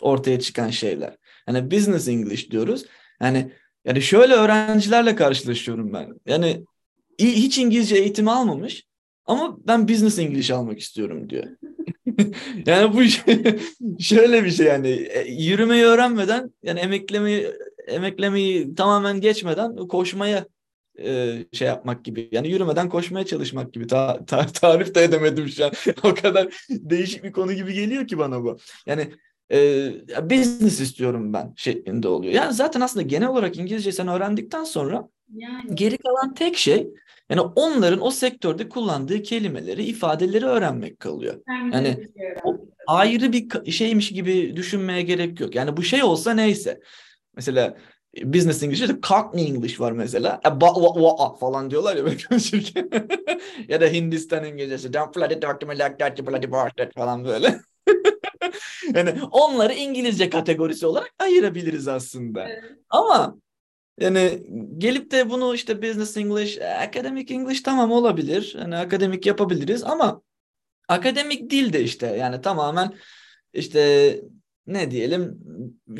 ortaya 0.00 0.40
çıkan 0.40 0.70
şeyler. 0.70 1.16
Yani 1.48 1.70
business 1.70 2.08
English 2.08 2.50
diyoruz. 2.50 2.84
Yani 3.20 3.52
yani 3.84 4.02
şöyle 4.02 4.34
öğrencilerle 4.34 5.14
karşılaşıyorum 5.14 5.92
ben. 5.92 6.08
Yani 6.26 6.64
hiç 7.18 7.58
İngilizce 7.58 7.96
eğitimi 7.96 8.30
almamış 8.30 8.87
ama 9.28 9.56
ben 9.66 9.88
business 9.88 10.18
English 10.18 10.50
almak 10.50 10.78
istiyorum 10.78 11.30
diyor. 11.30 11.44
yani 12.66 12.94
bu 12.94 13.02
şöyle 14.02 14.44
bir 14.44 14.50
şey 14.50 14.66
yani 14.66 14.88
e, 14.88 15.32
yürümeyi 15.32 15.84
öğrenmeden 15.84 16.50
yani 16.62 16.80
emeklemeyi 16.80 17.46
emeklemeyi 17.86 18.74
tamamen 18.74 19.20
geçmeden 19.20 19.76
koşmaya 19.76 20.46
e, 20.98 21.36
şey 21.52 21.68
yapmak 21.68 22.04
gibi. 22.04 22.28
Yani 22.32 22.48
yürümeden 22.48 22.88
koşmaya 22.88 23.26
çalışmak 23.26 23.72
gibi. 23.72 23.86
Ta, 23.86 24.24
ta, 24.26 24.46
tarif 24.46 24.94
de 24.94 25.04
edemedim 25.04 25.48
şu 25.48 25.64
an. 25.64 25.72
o 26.02 26.14
kadar 26.14 26.48
değişik 26.70 27.24
bir 27.24 27.32
konu 27.32 27.52
gibi 27.52 27.74
geliyor 27.74 28.06
ki 28.06 28.18
bana 28.18 28.44
bu. 28.44 28.58
Yani 28.86 29.12
e, 29.52 29.90
business 30.30 30.80
istiyorum 30.80 31.32
ben 31.32 31.52
şeklinde 31.56 32.08
oluyor. 32.08 32.32
Yani 32.32 32.52
zaten 32.52 32.80
aslında 32.80 33.02
genel 33.02 33.28
olarak 33.28 33.56
İngilizce 33.56 33.92
sen 33.92 34.08
öğrendikten 34.08 34.64
sonra 34.64 35.08
yani. 35.34 35.74
geri 35.74 35.98
kalan 35.98 36.34
tek 36.34 36.56
şey 36.56 36.88
yani 37.30 37.40
onların 37.40 38.06
o 38.06 38.10
sektörde 38.10 38.68
kullandığı 38.68 39.22
kelimeleri, 39.22 39.84
ifadeleri 39.84 40.44
öğrenmek 40.44 41.00
kalıyor. 41.00 41.42
Yani 41.72 42.08
o 42.44 42.56
ayrı 42.86 43.32
bir 43.32 43.72
şeymiş 43.72 44.12
gibi 44.12 44.56
düşünmeye 44.56 45.02
gerek 45.02 45.40
yok. 45.40 45.54
Yani 45.54 45.76
bu 45.76 45.82
şey 45.82 46.02
olsa 46.02 46.34
neyse. 46.34 46.80
Mesela 47.36 47.76
business 48.24 48.62
English'te 48.62 49.00
Cockney 49.02 49.46
English 49.46 49.80
var 49.80 49.92
mesela. 49.92 50.40
E, 50.46 50.60
ba, 50.60 50.74
wa, 50.74 50.94
wa, 50.94 51.34
falan 51.34 51.70
diyorlar 51.70 51.96
ya 51.96 52.04
böyle 52.04 52.16
konuşurken. 52.28 52.90
ya 53.68 53.80
da 53.80 53.86
Hindistan 53.86 54.44
İngilizcesi. 54.44 54.92
Falan 56.94 57.24
böyle. 57.24 57.60
yani 58.94 59.14
onları 59.30 59.72
İngilizce 59.72 60.30
kategorisi 60.30 60.86
olarak 60.86 61.10
ayırabiliriz 61.18 61.88
aslında. 61.88 62.48
Evet. 62.48 62.64
Ama 62.90 63.36
yani 64.00 64.42
gelip 64.78 65.10
de 65.10 65.30
bunu 65.30 65.54
işte 65.54 65.82
business 65.82 66.16
English, 66.16 66.58
akademik 66.86 67.30
English 67.30 67.62
tamam 67.62 67.92
olabilir. 67.92 68.56
Yani 68.58 68.76
akademik 68.76 69.26
yapabiliriz 69.26 69.84
ama 69.84 70.22
akademik 70.88 71.50
dil 71.50 71.72
de 71.72 71.82
işte 71.82 72.06
yani 72.06 72.40
tamamen 72.40 72.94
işte 73.52 74.20
ne 74.66 74.90
diyelim 74.90 75.40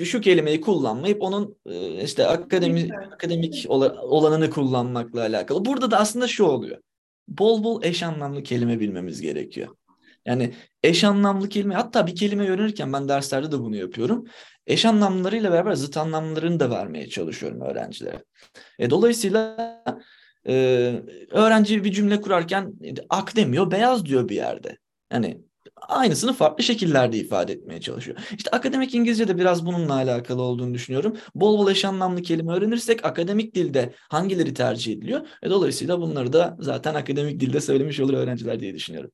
şu 0.04 0.20
kelimeyi 0.20 0.61
kullanmayıp 0.61 1.22
onun 1.22 1.56
e, 1.66 2.04
işte 2.04 2.26
akademik 2.26 2.92
akademik 3.12 3.66
olanını 3.68 4.50
kullanmakla 4.50 5.20
alakalı. 5.20 5.64
Burada 5.64 5.90
da 5.90 5.98
aslında 5.98 6.28
şu 6.28 6.44
oluyor. 6.44 6.78
Bol 7.28 7.64
bol 7.64 7.82
eş 7.82 8.02
anlamlı 8.02 8.42
kelime 8.42 8.80
bilmemiz 8.80 9.20
gerekiyor. 9.20 9.77
Yani 10.28 10.54
eş 10.82 11.04
anlamlı 11.04 11.48
kelime 11.48 11.74
hatta 11.74 12.06
bir 12.06 12.16
kelime 12.16 12.48
öğrenirken 12.50 12.92
ben 12.92 13.08
derslerde 13.08 13.52
de 13.52 13.58
bunu 13.58 13.76
yapıyorum. 13.76 14.24
Eş 14.66 14.84
anlamlarıyla 14.84 15.52
beraber 15.52 15.74
zıt 15.74 15.96
anlamlarını 15.96 16.60
da 16.60 16.70
vermeye 16.70 17.08
çalışıyorum 17.08 17.60
öğrencilere. 17.60 18.24
E, 18.78 18.90
dolayısıyla 18.90 19.56
e, 20.48 20.54
öğrenci 21.30 21.84
bir 21.84 21.92
cümle 21.92 22.20
kurarken 22.20 22.74
ak 23.08 23.36
demiyor 23.36 23.70
beyaz 23.70 24.06
diyor 24.06 24.28
bir 24.28 24.36
yerde. 24.36 24.78
Yani 25.12 25.42
aynısını 25.76 26.32
farklı 26.32 26.64
şekillerde 26.64 27.16
ifade 27.16 27.52
etmeye 27.52 27.80
çalışıyor. 27.80 28.18
İşte 28.36 28.50
akademik 28.50 28.94
İngilizce 28.94 29.28
de 29.28 29.38
biraz 29.38 29.66
bununla 29.66 29.94
alakalı 29.94 30.42
olduğunu 30.42 30.74
düşünüyorum. 30.74 31.16
Bol 31.34 31.58
bol 31.58 31.70
eş 31.70 31.84
anlamlı 31.84 32.22
kelime 32.22 32.52
öğrenirsek 32.52 33.04
akademik 33.04 33.54
dilde 33.54 33.94
hangileri 34.10 34.54
tercih 34.54 34.92
ediliyor? 34.92 35.26
E, 35.42 35.50
dolayısıyla 35.50 36.00
bunları 36.00 36.32
da 36.32 36.56
zaten 36.60 36.94
akademik 36.94 37.40
dilde 37.40 37.60
söylemiş 37.60 38.00
olur 38.00 38.14
öğrenciler 38.14 38.60
diye 38.60 38.74
düşünüyorum. 38.74 39.10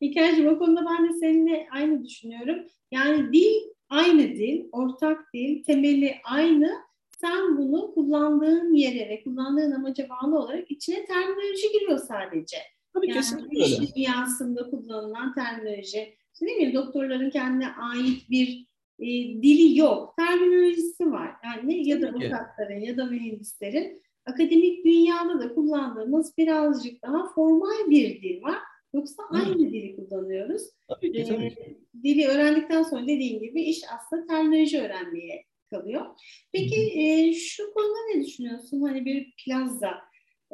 Hikayeciğim 0.00 0.50
o 0.54 0.58
konuda 0.58 0.86
ben 0.90 1.08
de 1.08 1.12
seninle 1.12 1.68
aynı 1.72 2.04
düşünüyorum. 2.04 2.56
Yani 2.90 3.32
dil 3.32 3.54
aynı 3.88 4.22
dil, 4.22 4.64
ortak 4.72 5.34
dil, 5.34 5.64
temeli 5.64 6.14
aynı. 6.24 6.72
Sen 7.20 7.58
bunu 7.58 7.94
kullandığın 7.94 8.74
yere 8.74 9.08
ve 9.08 9.22
kullandığın 9.22 9.72
amaca 9.72 10.08
bağlı 10.08 10.38
olarak 10.38 10.70
içine 10.70 11.04
terminoloji 11.04 11.72
giriyor 11.72 11.98
sadece. 11.98 12.56
Tabii 12.94 13.08
yani 13.08 13.16
kesinlikle 13.16 13.62
öyle. 13.62 13.84
İş 13.84 13.96
dünyasında 13.96 14.70
kullanılan 14.70 15.34
terminoloji. 15.34 16.14
İşte 16.32 16.46
değil 16.46 16.68
mi? 16.68 16.74
Doktorların 16.74 17.30
kendine 17.30 17.68
ait 17.68 18.30
bir 18.30 18.66
e, 18.98 19.06
dili 19.42 19.78
yok. 19.78 20.14
Terminolojisi 20.18 21.10
var. 21.10 21.30
Yani 21.44 21.88
ya 21.88 22.02
da 22.02 22.08
avukatların 22.08 22.80
ya 22.80 22.96
da 22.96 23.04
mühendislerin 23.04 24.02
akademik 24.26 24.84
dünyada 24.84 25.40
da 25.40 25.54
kullandığımız 25.54 26.38
birazcık 26.38 27.02
daha 27.02 27.28
formal 27.28 27.90
bir 27.90 28.22
dil 28.22 28.42
var. 28.42 28.58
Yoksa 28.94 29.22
aynı 29.30 29.58
dili 29.58 29.96
kullanıyoruz. 29.96 30.62
Tabii 30.88 31.12
ki, 31.12 31.24
tabii 31.24 31.54
ki. 31.54 31.60
Ee, 31.60 32.02
dili 32.02 32.26
öğrendikten 32.26 32.82
sonra 32.82 33.02
dediğin 33.02 33.40
gibi 33.40 33.62
iş 33.62 33.82
aslında 33.96 34.26
terminoloji 34.26 34.80
öğrenmeye 34.80 35.44
kalıyor. 35.70 36.06
Peki 36.52 37.00
e, 37.00 37.34
şu 37.34 37.74
konuda 37.74 37.98
ne 38.14 38.24
düşünüyorsun? 38.24 38.82
Hani 38.82 39.04
bir 39.04 39.34
plaza, 39.44 39.90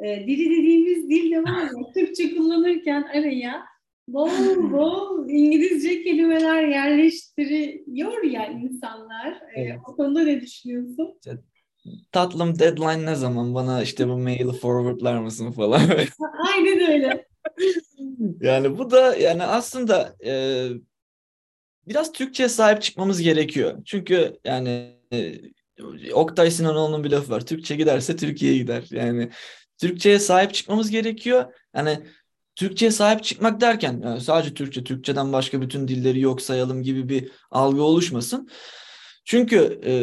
e, 0.03 0.27
dili 0.27 0.49
dediğimiz 0.49 1.09
dil 1.09 1.31
de 1.31 1.43
var 1.43 1.61
ya, 1.61 1.91
Türkçe 1.93 2.35
kullanırken 2.35 3.01
araya 3.03 3.65
bol 4.07 4.71
bol 4.71 5.29
İngilizce 5.29 6.03
kelimeler 6.03 6.67
yerleştiriyor 6.67 8.23
ya 8.23 8.47
insanlar. 8.47 9.41
Evet. 9.55 9.71
E, 9.71 9.79
o 9.87 9.95
konuda 9.95 10.23
ne 10.23 10.41
düşünüyorsun? 10.41 11.19
Tatlım 12.11 12.59
deadline 12.59 13.05
ne 13.05 13.15
zaman 13.15 13.55
bana 13.55 13.83
işte 13.83 14.07
bu 14.07 14.17
maili 14.17 14.51
forwardlar 14.51 15.19
mısın 15.19 15.51
falan. 15.51 15.81
Aynen 16.53 16.91
öyle. 16.91 17.27
yani 18.41 18.77
bu 18.77 18.91
da 18.91 19.15
yani 19.15 19.43
aslında 19.43 20.15
e, 20.25 20.67
biraz 21.87 22.11
Türkçe'ye 22.11 22.49
sahip 22.49 22.81
çıkmamız 22.81 23.21
gerekiyor. 23.21 23.81
Çünkü 23.85 24.39
yani 24.45 24.97
e, 25.13 25.41
Oktay 26.13 26.51
Sinanoğlu'nun 26.51 27.03
bir 27.03 27.11
lafı 27.11 27.31
var. 27.31 27.45
Türkçe 27.45 27.75
giderse 27.75 28.15
Türkiye 28.15 28.57
gider. 28.57 28.83
Yani 28.91 29.29
Türkçe'ye 29.77 30.19
sahip 30.19 30.53
çıkmamız 30.53 30.89
gerekiyor. 30.89 31.53
Yani 31.75 31.99
Türkçe'ye 32.55 32.91
sahip 32.91 33.23
çıkmak 33.23 33.61
derken 33.61 34.01
yani 34.03 34.21
sadece 34.21 34.53
Türkçe, 34.53 34.83
Türkçeden 34.83 35.33
başka 35.33 35.61
bütün 35.61 35.87
dilleri 35.87 36.19
yok 36.19 36.41
sayalım 36.41 36.83
gibi 36.83 37.09
bir 37.09 37.31
algı 37.51 37.83
oluşmasın. 37.83 38.49
Çünkü 39.25 39.81
e, 39.85 39.93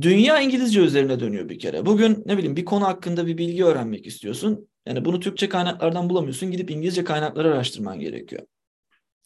dünya 0.00 0.40
İngilizce 0.40 0.80
üzerine 0.80 1.20
dönüyor 1.20 1.48
bir 1.48 1.58
kere. 1.58 1.86
Bugün 1.86 2.22
ne 2.26 2.38
bileyim 2.38 2.56
bir 2.56 2.64
konu 2.64 2.84
hakkında 2.84 3.26
bir 3.26 3.38
bilgi 3.38 3.64
öğrenmek 3.64 4.06
istiyorsun. 4.06 4.68
Yani 4.86 5.04
bunu 5.04 5.20
Türkçe 5.20 5.48
kaynaklardan 5.48 6.10
bulamıyorsun. 6.10 6.50
Gidip 6.50 6.70
İngilizce 6.70 7.04
kaynakları 7.04 7.54
araştırman 7.54 8.00
gerekiyor. 8.00 8.42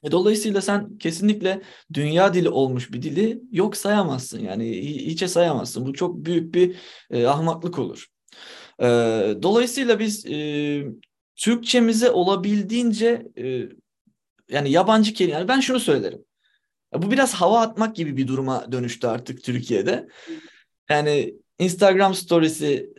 E, 0.05 0.11
dolayısıyla 0.13 0.61
sen 0.61 0.99
kesinlikle 0.99 1.63
dünya 1.93 2.35
dili 2.35 2.49
olmuş 2.49 2.93
bir 2.93 3.03
dili 3.03 3.43
yok 3.53 3.77
sayamazsın. 3.77 4.41
Yani 4.41 4.83
hiçe 4.83 5.29
sayamazsın. 5.29 5.87
Bu 5.87 5.93
çok 5.93 6.17
büyük 6.17 6.55
bir 6.55 6.77
e, 7.11 7.27
ahmaklık 7.27 7.79
olur. 7.79 8.07
E, 8.83 8.87
dolayısıyla 9.43 9.99
biz 9.99 10.27
e, 10.27 10.85
Türkçemize 11.37 12.11
olabildiğince 12.11 13.27
e, 13.39 13.63
yani 14.51 14.71
yabancı 14.71 15.15
kelime 15.15 15.39
yani 15.39 15.49
ben 15.49 15.61
şunu 15.61 15.81
söylerim. 15.81 16.25
Bu 16.95 17.11
biraz 17.11 17.35
hava 17.35 17.61
atmak 17.61 17.97
gibi 17.97 18.17
bir 18.17 18.29
duruma 18.29 18.73
dönüştü 18.73 19.07
artık 19.07 19.45
Türkiye'de. 19.45 20.09
Yani 20.91 21.35
Instagram 21.59 22.15
storiesi 22.15 22.91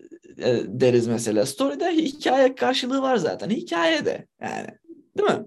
e, 0.42 0.64
deriz 0.68 1.08
mesela. 1.08 1.46
Story'de 1.46 1.92
hikaye 1.92 2.56
karşılığı 2.56 3.02
var 3.02 3.16
zaten. 3.16 3.50
Hikaye 3.50 4.06
de 4.06 4.28
yani. 4.42 4.68
Değil 5.18 5.30
mi? 5.30 5.46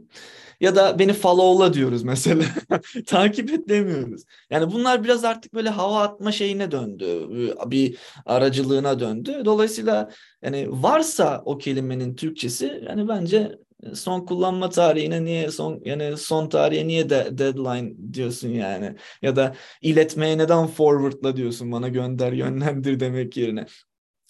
Ya 0.61 0.76
da 0.76 0.98
beni 0.98 1.12
follow'la 1.12 1.74
diyoruz 1.74 2.02
mesela. 2.02 2.44
Takip 3.07 3.50
et 3.50 3.68
demiyoruz. 3.68 4.22
Yani 4.50 4.72
bunlar 4.72 5.04
biraz 5.04 5.24
artık 5.24 5.54
böyle 5.54 5.68
hava 5.68 6.02
atma 6.02 6.33
şeyine 6.33 6.70
döndü. 6.70 7.28
Bir 7.66 7.98
aracılığına 8.26 9.00
döndü. 9.00 9.42
Dolayısıyla 9.44 10.11
yani 10.42 10.66
varsa 10.70 11.42
o 11.44 11.59
kelimenin 11.59 12.16
Türkçesi 12.16 12.83
yani 12.88 13.09
bence 13.09 13.59
son 13.94 14.26
kullanma 14.26 14.70
tarihine 14.70 15.24
niye 15.24 15.50
son 15.50 15.80
yani 15.85 16.16
son 16.16 16.48
tarihe 16.48 16.87
niye 16.87 17.11
de, 17.11 17.38
deadline 17.38 17.94
diyorsun 18.12 18.48
yani 18.48 18.96
ya 19.22 19.37
da 19.37 19.54
iletmeye 19.83 20.38
neden 20.38 20.66
forwardla 20.66 21.37
diyorsun 21.37 21.72
bana 21.72 21.88
gönder 21.88 22.33
yönlendir 22.33 23.00
demek 23.00 23.37
yerine. 23.37 23.66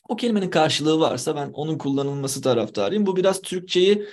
O 0.08 0.16
kelimenin 0.16 0.50
karşılığı 0.50 1.00
varsa 1.00 1.36
ben 1.36 1.50
onun 1.52 1.78
kullanılması 1.78 2.42
taraftarıyım. 2.42 3.06
Bu 3.06 3.16
biraz 3.16 3.42
Türkçeyi 3.42 4.06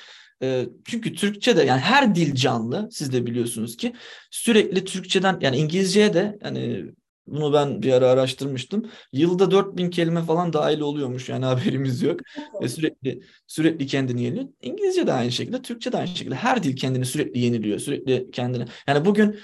e, 0.43 0.65
çünkü 0.86 1.15
Türkçe 1.15 1.58
de 1.58 1.63
yani 1.63 1.82
her 1.82 2.15
dil 2.15 2.36
canlı 2.36 2.89
siz 2.91 3.13
de 3.13 3.25
biliyorsunuz 3.25 3.77
ki 3.77 3.93
sürekli 4.32 4.86
Türkçeden 4.86 5.38
yani 5.41 5.58
İngilizceye 5.58 6.13
de 6.13 6.39
yani 6.43 6.86
bunu 7.27 7.54
ben 7.54 7.82
bir 7.82 7.93
ara 7.93 8.10
araştırmıştım. 8.10 8.91
Yılda 9.13 9.51
4000 9.51 9.89
kelime 9.89 10.21
falan 10.21 10.54
dahil 10.54 10.80
oluyormuş 10.80 11.30
yani 11.30 11.45
haberimiz 11.51 12.01
yok. 12.01 12.19
Ve 12.62 12.69
sürekli 12.69 13.21
sürekli 13.47 13.88
kendini 13.88 14.23
yeniliyor. 14.23 14.47
İngilizce 14.62 15.08
de 15.08 15.13
aynı 15.13 15.32
şekilde, 15.32 15.62
Türkçe 15.62 15.91
de 15.91 15.97
aynı 15.97 16.08
şekilde. 16.08 16.36
Her 16.36 16.63
dil 16.63 16.75
kendini 16.75 17.06
sürekli 17.06 17.39
yeniliyor. 17.39 17.80
Sürekli 17.80 18.32
kendini. 18.32 18.65
Yani 18.88 19.06
bugün 19.06 19.39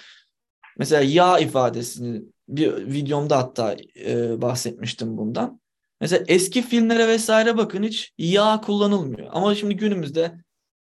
mesela 0.78 1.02
ya 1.02 1.40
ifadesini 1.40 2.22
bir 2.48 2.76
videomda 2.76 3.38
hatta 3.38 3.76
e, 4.06 4.42
bahsetmiştim 4.42 5.18
bundan. 5.18 5.60
Mesela 6.02 6.24
eski 6.28 6.62
filmlere 6.62 7.08
vesaire 7.08 7.58
bakın 7.58 7.84
hiç 7.84 8.14
ya 8.18 8.62
kullanılmıyor. 8.62 9.30
Ama 9.32 9.56
şimdi 9.56 9.76
günümüzde 9.76 10.32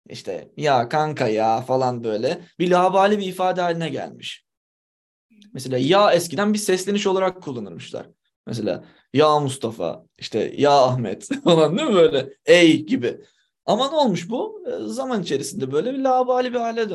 işte 0.10 0.52
ya 0.58 0.90
kanka 0.90 1.28
ya 1.28 1.62
falan 1.62 2.04
böyle 2.04 2.42
bir 2.60 2.72
labali 2.72 3.18
bir 3.18 3.28
ifade 3.28 3.62
haline 3.62 3.90
gelmiş. 3.90 4.46
Mesela 5.54 5.78
ya 5.78 6.12
eskiden 6.14 6.54
bir 6.54 6.60
sesleniş 6.60 7.08
olarak 7.08 7.44
kullanırmışlar. 7.44 8.10
Mesela 8.48 8.84
ya 9.14 9.40
Mustafa, 9.40 10.06
işte 10.18 10.54
ya 10.58 10.72
Ahmet 10.72 11.30
falan 11.44 11.78
değil 11.78 11.90
mi 11.90 11.96
böyle 11.96 12.30
ey 12.46 12.86
gibi. 12.86 13.22
Ama 13.66 13.90
ne 13.90 13.96
olmuş 13.96 14.30
bu? 14.30 14.64
Zaman 14.86 15.22
içerisinde 15.22 15.72
böyle 15.72 15.94
bir 15.94 16.00
labali 16.00 16.54
bir 16.54 16.60
hale 16.60 16.90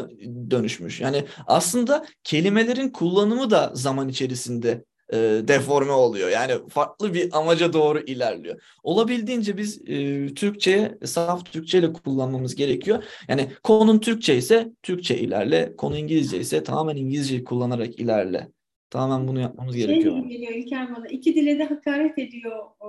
dönüşmüş. 0.50 1.00
Yani 1.00 1.24
aslında 1.46 2.07
kelimelerin 2.24 2.88
kullanımı 2.90 3.50
da 3.50 3.70
zaman 3.74 4.09
içerisinde 4.09 4.85
e, 5.12 5.16
deforme 5.49 5.92
oluyor. 5.92 6.31
Yani 6.31 6.53
farklı 6.68 7.14
bir 7.14 7.38
amaca 7.38 7.73
doğru 7.73 8.01
ilerliyor. 8.01 8.62
Olabildiğince 8.83 9.57
biz 9.57 9.83
e, 9.87 10.27
Türkçe'ye 10.35 10.99
saf 11.05 11.53
Türkçe 11.53 11.79
ile 11.79 11.92
kullanmamız 11.92 12.55
gerekiyor. 12.55 13.05
Yani 13.29 13.49
konun 13.62 13.99
Türkçe 13.99 14.37
ise 14.37 14.73
Türkçe 14.83 15.18
ilerle, 15.18 15.77
konu 15.77 15.97
İngilizce 15.97 16.38
ise 16.38 16.62
tamamen 16.62 16.97
İngilizceyi 16.97 17.44
kullanarak 17.44 18.01
ilerle. 18.01 18.49
Tamamen 18.90 19.29
bunu 19.29 19.40
yapmamız 19.40 19.75
şey 19.75 19.87
gerekiyor. 19.87 20.18
Şey 20.18 20.29
geliyor 20.29 20.53
İlker 20.53 20.97
bana. 20.97 21.07
İki 21.09 21.35
dile 21.35 21.59
de 21.59 21.64
hakaret 21.64 22.18
ediyor 22.18 22.57
o, 22.81 22.88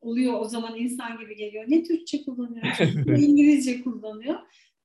oluyor 0.00 0.40
o 0.40 0.44
zaman 0.44 0.78
insan 0.78 1.18
gibi 1.18 1.36
geliyor. 1.36 1.64
Ne 1.68 1.82
Türkçe 1.82 2.24
kullanıyor, 2.24 2.66
ne 3.06 3.20
İngilizce 3.20 3.82
kullanıyor. 3.82 4.34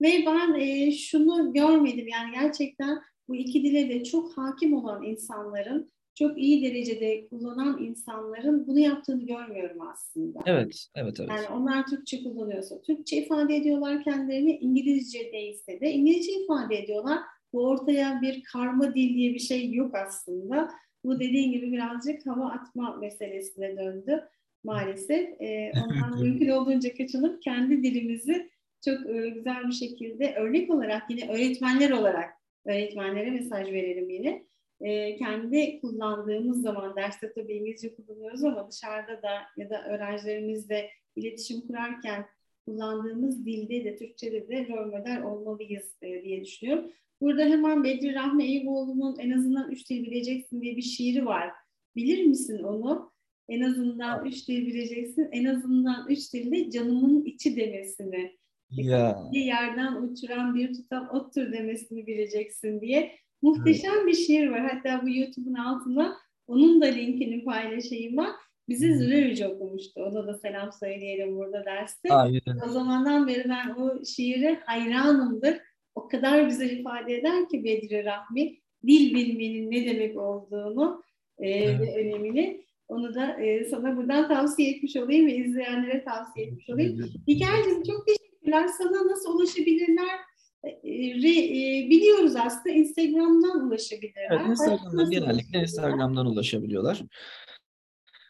Ve 0.02 0.24
ben 0.26 0.54
e, 0.54 0.92
şunu 0.92 1.54
görmedim 1.54 2.08
yani 2.08 2.32
gerçekten 2.34 3.00
bu 3.28 3.36
iki 3.36 3.64
dile 3.64 3.90
de 3.90 4.04
çok 4.04 4.38
hakim 4.38 4.74
olan 4.74 5.04
insanların 5.04 5.92
çok 6.20 6.38
iyi 6.38 6.64
derecede 6.64 7.28
kullanan 7.28 7.84
insanların 7.84 8.68
bunu 8.68 8.80
yaptığını 8.80 9.26
görmüyorum 9.26 9.82
aslında. 9.82 10.40
Evet, 10.46 10.88
evet, 10.96 11.20
evet. 11.20 11.30
Yani 11.30 11.48
onlar 11.48 11.86
Türkçe 11.88 12.24
kullanıyorsa, 12.24 12.82
Türkçe 12.82 13.18
ifade 13.18 13.56
ediyorlar 13.56 14.04
kendilerini, 14.04 14.58
İngilizce 14.58 15.32
değilse 15.34 15.82
de 15.82 15.92
İngilizce 15.92 16.32
ifade 16.44 16.78
ediyorlar. 16.78 17.20
Bu 17.54 17.68
ortaya 17.68 18.22
bir 18.22 18.44
karma 18.44 18.96
dil 18.96 19.16
diye 19.16 19.34
bir 19.34 19.40
şey 19.40 19.74
yok 19.74 19.96
aslında. 19.96 20.72
Bu 21.04 21.20
dediğin 21.20 21.52
gibi 21.52 21.72
birazcık 21.72 22.28
hava 22.28 22.50
atma 22.50 22.96
meselesine 22.96 23.78
döndü 23.78 24.24
maalesef. 24.64 25.42
Ee, 25.42 25.72
ondan 25.86 26.22
mümkün 26.22 26.50
olduğunca 26.50 26.94
kaçınıp 26.94 27.42
kendi 27.42 27.84
dilimizi 27.84 28.50
çok 28.86 29.10
e, 29.10 29.30
güzel 29.30 29.68
bir 29.68 29.74
şekilde 29.74 30.36
örnek 30.36 30.70
olarak 30.74 31.04
yine 31.10 31.32
öğretmenler 31.32 31.92
olarak 31.92 32.30
öğretmenlere 32.66 33.32
mesaj 33.32 33.72
verelim 33.72 34.10
yine 34.10 34.50
e, 34.82 35.18
kendi 35.18 35.82
kullandığımız 35.82 36.62
zaman 36.62 36.96
derste 36.96 37.34
tabii 37.34 37.54
İngilizce 37.54 37.96
kullanıyoruz 37.96 38.44
ama 38.44 38.72
dışarıda 38.72 39.22
da 39.22 39.42
ya 39.58 39.70
da 39.70 39.86
öğrencilerimizle 39.86 40.90
iletişim 41.16 41.62
kurarken 41.62 42.26
kullandığımız 42.66 43.46
dilde 43.46 43.84
de 43.84 43.96
Türkçe'de 43.96 44.48
de 44.48 44.68
rol 44.68 44.86
model 44.86 45.24
olmalıyız 45.24 45.98
e, 46.02 46.24
diye 46.24 46.46
düşünüyorum. 46.46 46.92
Burada 47.22 47.46
hemen 47.46 47.84
Bedri 47.84 48.14
Rahmi 48.14 48.44
Eyüboğlu'nun 48.44 49.20
en 49.20 49.32
azından 49.32 49.72
üç 49.72 49.90
dil 49.90 50.04
bileceksin 50.04 50.62
diye 50.62 50.78
bir 50.78 50.82
şiiri 50.82 51.26
var. 51.26 51.50
Bilir 51.96 52.26
misin 52.26 52.64
onu? 52.64 53.12
En 53.50 53.62
azından 53.62 54.26
üç 54.26 54.48
dil 54.48 54.68
bileceksin. 54.68 55.30
En 55.32 55.46
azından 55.46 56.08
üç 56.10 56.34
dilde 56.34 56.72
canımın 56.72 57.26
içi 57.26 57.56
demesini. 57.56 58.40
Ya. 58.72 59.30
Bir 59.34 59.42
yerden 59.42 59.96
uçuran 59.96 60.56
bir 60.56 60.74
tutam 60.74 61.10
ottur 61.10 61.52
demesini 61.52 62.08
bileceksin 62.08 62.82
diye. 62.82 63.12
Muhteşem 63.42 64.08
bir 64.08 64.14
şiir 64.14 64.48
var. 64.50 64.72
Hatta 64.72 65.02
bu 65.04 65.10
YouTube'un 65.10 65.54
altında 65.54 66.18
onun 66.48 66.82
da 66.82 66.86
linkini 66.86 67.44
paylaşayım 67.44 68.18
ben. 68.18 68.32
Bizi 68.70 68.98
Züleyha 68.98 69.50
okumuştu. 69.50 70.04
Ona 70.04 70.28
da 70.28 70.34
selam 70.34 70.72
söyleyelim 70.72 71.36
burada 71.38 71.66
derste. 71.66 72.14
Aynen. 72.14 72.60
O 72.66 72.70
zamandan 72.70 73.28
beri 73.28 73.50
ben 73.50 73.70
o 73.70 74.06
şiire 74.06 74.60
hayranımdır. 74.66 75.58
O 75.96 76.08
kadar 76.08 76.44
güzel 76.44 76.70
ifade 76.70 77.18
eder 77.18 77.50
ki 77.50 77.64
Bedri 77.64 78.06
Rahmi 78.06 78.58
dil 78.88 79.14
bilmenin 79.14 79.72
ne 79.72 79.86
demek 79.86 80.18
olduğunu 80.18 81.04
e, 81.38 81.50
Evet. 81.50 81.80
ve 81.80 81.96
önemini. 82.06 82.66
Onu 82.88 83.16
da 83.16 83.42
e, 83.42 83.66
sana 83.66 83.98
buradan 83.98 84.28
tavsiye 84.28 84.72
etmiş 84.72 84.96
olayım 84.96 85.28
ve 85.28 85.36
izleyenlere 85.36 86.04
tavsiye 86.04 86.46
etmiş 86.46 86.70
olayım. 86.70 87.12
Hikayeciğim 87.28 87.84
çok 87.84 88.08
teşekkürler. 88.08 88.68
Sana 88.68 89.08
nasıl 89.08 89.36
ulaşabilirler? 89.36 90.20
E, 90.64 90.70
re- 90.94 91.86
e, 91.86 91.90
biliyoruz 91.90 92.36
aslında 92.36 92.76
Instagram'dan 92.76 93.68
ulaşabilirler. 93.68 94.28
Evet, 94.32 94.50
Instagram'dan 94.50 95.12
genellikle? 95.12 95.62
Instagram'dan 95.62 96.26
ulaşabiliyorlar. 96.26 97.02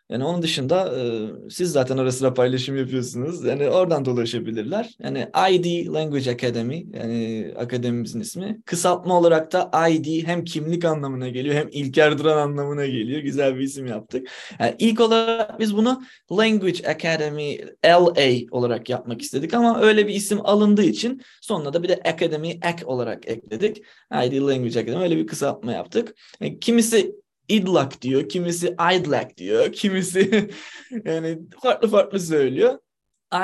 Yani 0.09 0.23
onun 0.23 0.41
dışında 0.41 0.99
e, 0.99 1.29
siz 1.49 1.71
zaten 1.71 1.97
ara 1.97 2.11
sıra 2.11 2.33
paylaşım 2.33 2.77
yapıyorsunuz. 2.77 3.45
Yani 3.45 3.69
oradan 3.69 4.05
da 4.05 4.11
ulaşabilirler. 4.11 4.89
Yani 4.99 5.27
ID 5.51 5.93
Language 5.93 6.31
Academy 6.31 6.85
yani 6.93 7.53
akademimizin 7.57 8.19
ismi. 8.19 8.61
Kısaltma 8.65 9.19
olarak 9.19 9.53
da 9.53 9.89
ID 9.89 10.27
hem 10.27 10.43
kimlik 10.43 10.85
anlamına 10.85 11.29
geliyor 11.29 11.55
hem 11.55 11.67
İlker 11.71 12.17
Duran 12.17 12.37
anlamına 12.37 12.85
geliyor. 12.85 13.21
Güzel 13.21 13.55
bir 13.55 13.61
isim 13.61 13.85
yaptık. 13.85 14.27
Yani 14.59 14.75
ilk 14.79 14.99
olarak 14.99 15.59
biz 15.59 15.77
bunu 15.77 16.03
Language 16.31 16.87
Academy 16.87 17.57
LA 17.85 18.57
olarak 18.57 18.89
yapmak 18.89 19.21
istedik 19.21 19.53
ama 19.53 19.81
öyle 19.81 20.07
bir 20.07 20.13
isim 20.13 20.39
alındığı 20.43 20.83
için 20.83 21.21
sonuna 21.41 21.73
da 21.73 21.83
bir 21.83 21.89
de 21.89 22.01
Academy 22.05 22.59
Ac 22.61 22.85
olarak 22.85 23.27
ekledik. 23.27 23.77
ID 24.11 24.33
Language 24.33 24.79
Academy 24.79 25.03
öyle 25.03 25.17
bir 25.17 25.27
kısaltma 25.27 25.71
yaptık. 25.71 26.15
Yani 26.41 26.59
kimisi 26.59 27.15
idlak 27.49 28.01
diyor, 28.01 28.29
kimisi 28.29 28.75
idlak 28.93 29.37
diyor, 29.37 29.71
kimisi 29.71 30.49
yani 31.05 31.39
farklı 31.61 31.87
farklı 31.87 32.19
söylüyor. 32.19 32.79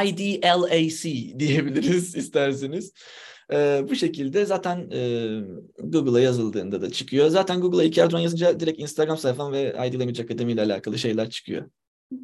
IDLAC 0.06 1.03
diyebiliriz 1.39 2.16
isterseniz. 2.16 2.93
Ee, 3.53 3.82
bu 3.89 3.95
şekilde 3.95 4.45
zaten 4.45 4.89
e, 4.91 5.30
Google'a 5.84 6.20
yazıldığında 6.20 6.82
da 6.82 6.89
çıkıyor. 6.91 7.28
Zaten 7.28 7.62
Google'a 7.62 7.84
İlker 7.84 8.03
Erdoğan 8.03 8.22
yazınca 8.22 8.60
direkt 8.60 8.80
Instagram 8.80 9.18
sayfam 9.18 9.53
ve 9.53 9.70
ID 9.70 9.93
Language 9.93 10.24
Academy 10.24 10.53
ile 10.53 10.62
alakalı 10.62 10.97
şeyler 10.99 11.30
çıkıyor. 11.30 11.70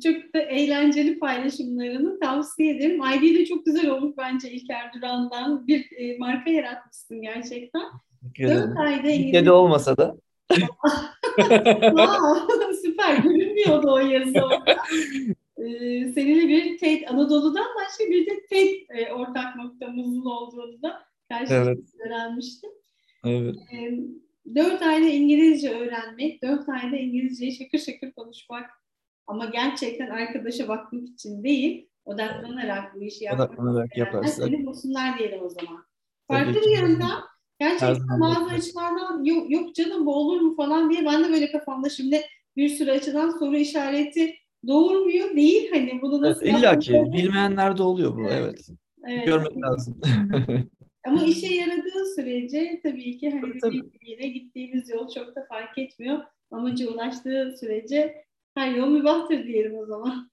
Çok 0.04 0.34
da 0.36 0.40
eğlenceli 0.40 1.20
paylaşımlarını 1.20 2.20
tavsiye 2.20 2.76
ederim. 2.76 3.02
ID 3.14 3.40
de 3.40 3.46
çok 3.46 3.66
güzel 3.66 3.90
olmuş 3.90 4.14
bence 4.18 4.52
İlker 4.52 4.94
Duran'dan. 4.94 5.68
Bir 5.68 5.88
e, 5.98 6.18
marka 6.18 6.50
yaratmışsın 6.50 7.22
gerçekten. 7.22 7.84
Dört 8.40 8.78
ayda 8.78 9.10
İngilizce... 9.10 9.52
olmasa 9.52 9.98
da 9.98 10.16
Wow, 11.90 12.74
süper. 12.82 13.18
Görünmüyordu 13.18 13.92
o 13.94 13.98
yazı. 13.98 14.34
Ee, 15.58 16.12
seninle 16.14 16.48
bir 16.48 16.78
TED, 16.78 17.04
Anadolu'dan 17.08 17.66
başka 17.76 18.04
bir 18.04 18.26
de 18.26 18.46
TED 18.50 18.76
e, 18.90 19.14
ortak 19.14 19.56
noktamızın 19.56 20.26
olduğunu 20.26 20.82
da 20.82 21.02
karşılıklı 21.30 21.56
Evet. 21.72 21.80
öğrenmiştim. 22.06 22.70
evet. 23.26 23.56
Ee, 23.74 23.92
dört 24.56 24.82
ayda 24.82 25.08
İngilizce 25.08 25.70
öğrenmek, 25.70 26.44
dört 26.44 26.70
ayda 26.70 26.96
İngilizceyi 26.96 27.56
şakır 27.56 27.78
şakır 27.80 28.12
konuşmak 28.12 28.70
ama 29.28 29.46
gerçekten 29.46 30.10
arkadaşa 30.10 30.68
bakmak 30.68 31.08
için 31.08 31.44
değil, 31.44 31.90
odaklanarak 32.06 32.96
bu 32.96 33.04
işi 33.04 33.24
yapmak 33.24 33.50
Odaklanarak 33.50 33.98
yaparsak. 33.98 34.34
seni 34.46 34.66
bulsunlar 34.66 35.18
diyelim 35.20 35.44
o 35.44 35.50
zaman. 35.50 35.86
Farklı 36.28 36.54
bir 36.62 36.78
yöntem. 36.82 37.10
Gerçekten 37.62 38.20
bazı 38.20 38.46
açılardan 38.46 39.24
yok, 39.24 39.52
yok 39.52 39.76
canım 39.76 40.06
bu 40.06 40.16
olur 40.16 40.42
mu 40.42 40.56
falan 40.56 40.90
diye 40.90 41.06
ben 41.06 41.24
de 41.24 41.30
böyle 41.30 41.52
kafamda 41.52 41.90
şimdi 41.90 42.22
bir 42.58 42.70
sürü 42.70 42.92
açıdan 42.92 43.30
soru 43.40 43.58
işareti 43.58 44.36
doğurmuyor 44.68 45.36
değil 45.36 45.70
hani 45.74 46.00
bunu 46.02 46.28
Evet, 46.28 46.36
nasıl 46.36 46.46
İlla 46.46 46.80
ki 46.80 47.04
bilmeyenler 47.14 47.78
de 47.78 47.84
oluyor 47.84 48.18
bu 48.18 48.32
evet. 48.32 48.68
Evet. 49.08 49.26
Görmek 49.26 49.58
lazım. 49.58 50.02
Ama 51.08 51.24
işe 51.24 51.56
yaradığı 51.56 52.06
sürece 52.16 52.80
tabii 52.84 53.18
ki 53.18 53.30
hani 53.30 53.60
Tabii, 53.60 53.82
yine 54.02 54.28
gittiğimiz 54.28 54.90
yol 54.90 55.10
çok 55.10 55.36
da 55.36 55.46
fark 55.50 55.78
etmiyor. 55.78 56.20
Amaca 56.52 56.90
ulaştığı 56.90 57.56
sürece 57.60 58.26
her 58.56 58.76
yol 58.76 58.88
mübahtır 58.88 59.44
diyelim 59.44 59.76
o 59.76 59.86
zaman. 59.86 60.32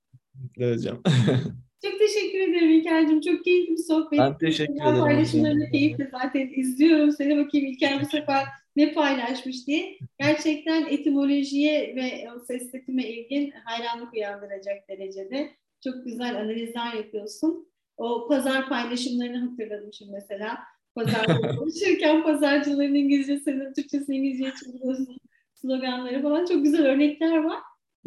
Hocam. 0.58 1.02
Çok 1.84 1.98
teşekkür 1.98 2.38
ederim 2.38 2.70
İlker'cim. 2.70 3.20
Çok 3.20 3.44
keyifli 3.44 3.72
bir 3.72 3.82
sohbet. 3.82 4.18
Ben 4.18 4.38
teşekkür 4.38 4.72
Güzel 4.72 4.86
ederim. 4.86 5.00
Paylaşımlarını 5.00 5.70
keyifle 5.70 6.08
zaten 6.12 6.50
izliyorum. 6.56 7.12
Seni 7.12 7.36
bakayım 7.36 7.66
İlker 7.66 8.00
bu 8.00 8.06
sefer 8.06 8.44
ne 8.76 8.92
paylaşmış 8.92 9.66
diye. 9.66 9.98
Gerçekten 10.20 10.86
etimolojiye 10.86 11.96
ve 11.96 12.28
o 12.36 12.38
ses 12.38 12.70
setime 12.70 13.08
ilgin 13.08 13.50
hayranlık 13.64 14.14
uyandıracak 14.14 14.88
derecede. 14.88 15.50
Çok 15.84 16.04
güzel 16.04 16.40
analizler 16.40 16.92
yapıyorsun. 16.92 17.68
O 17.96 18.28
pazar 18.28 18.68
paylaşımlarını 18.68 19.50
hatırladım 19.50 19.92
şimdi 19.92 20.12
mesela. 20.12 20.58
Pazarda 20.94 21.56
konuşurken 21.56 22.22
pazarcıların 22.22 22.94
İngilizcesini, 22.94 23.72
Türkçesini 23.72 24.16
İngilizceye 24.16 24.52
çeviriyorsun. 24.64 25.18
Sloganları 25.54 26.22
falan 26.22 26.44
çok 26.44 26.64
güzel 26.64 26.86
örnekler 26.86 27.36
var. 27.36 27.58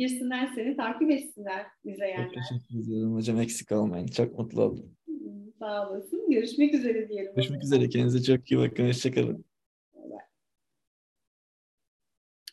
Girsinler 0.01 0.51
seni 0.55 0.75
takip 0.77 1.11
etsinler 1.11 1.63
Çok 1.83 1.93
izleyenler. 1.93 2.29
teşekkür 2.29 2.79
ederim 2.91 3.13
hocam. 3.13 3.39
Eksik 3.41 3.71
olmayın. 3.71 4.07
Çok 4.07 4.39
mutlu 4.39 4.61
oldum. 4.63 4.95
Sağ 5.59 5.89
olasın. 5.89 6.29
Görüşmek 6.31 6.73
üzere 6.73 7.09
diyelim. 7.09 7.31
Görüşmek 7.35 7.63
üzere. 7.63 7.89
Kendinize 7.89 8.23
çok 8.23 8.51
iyi 8.51 8.57
bakın. 8.59 8.87
Hoşçakalın. 8.87 9.45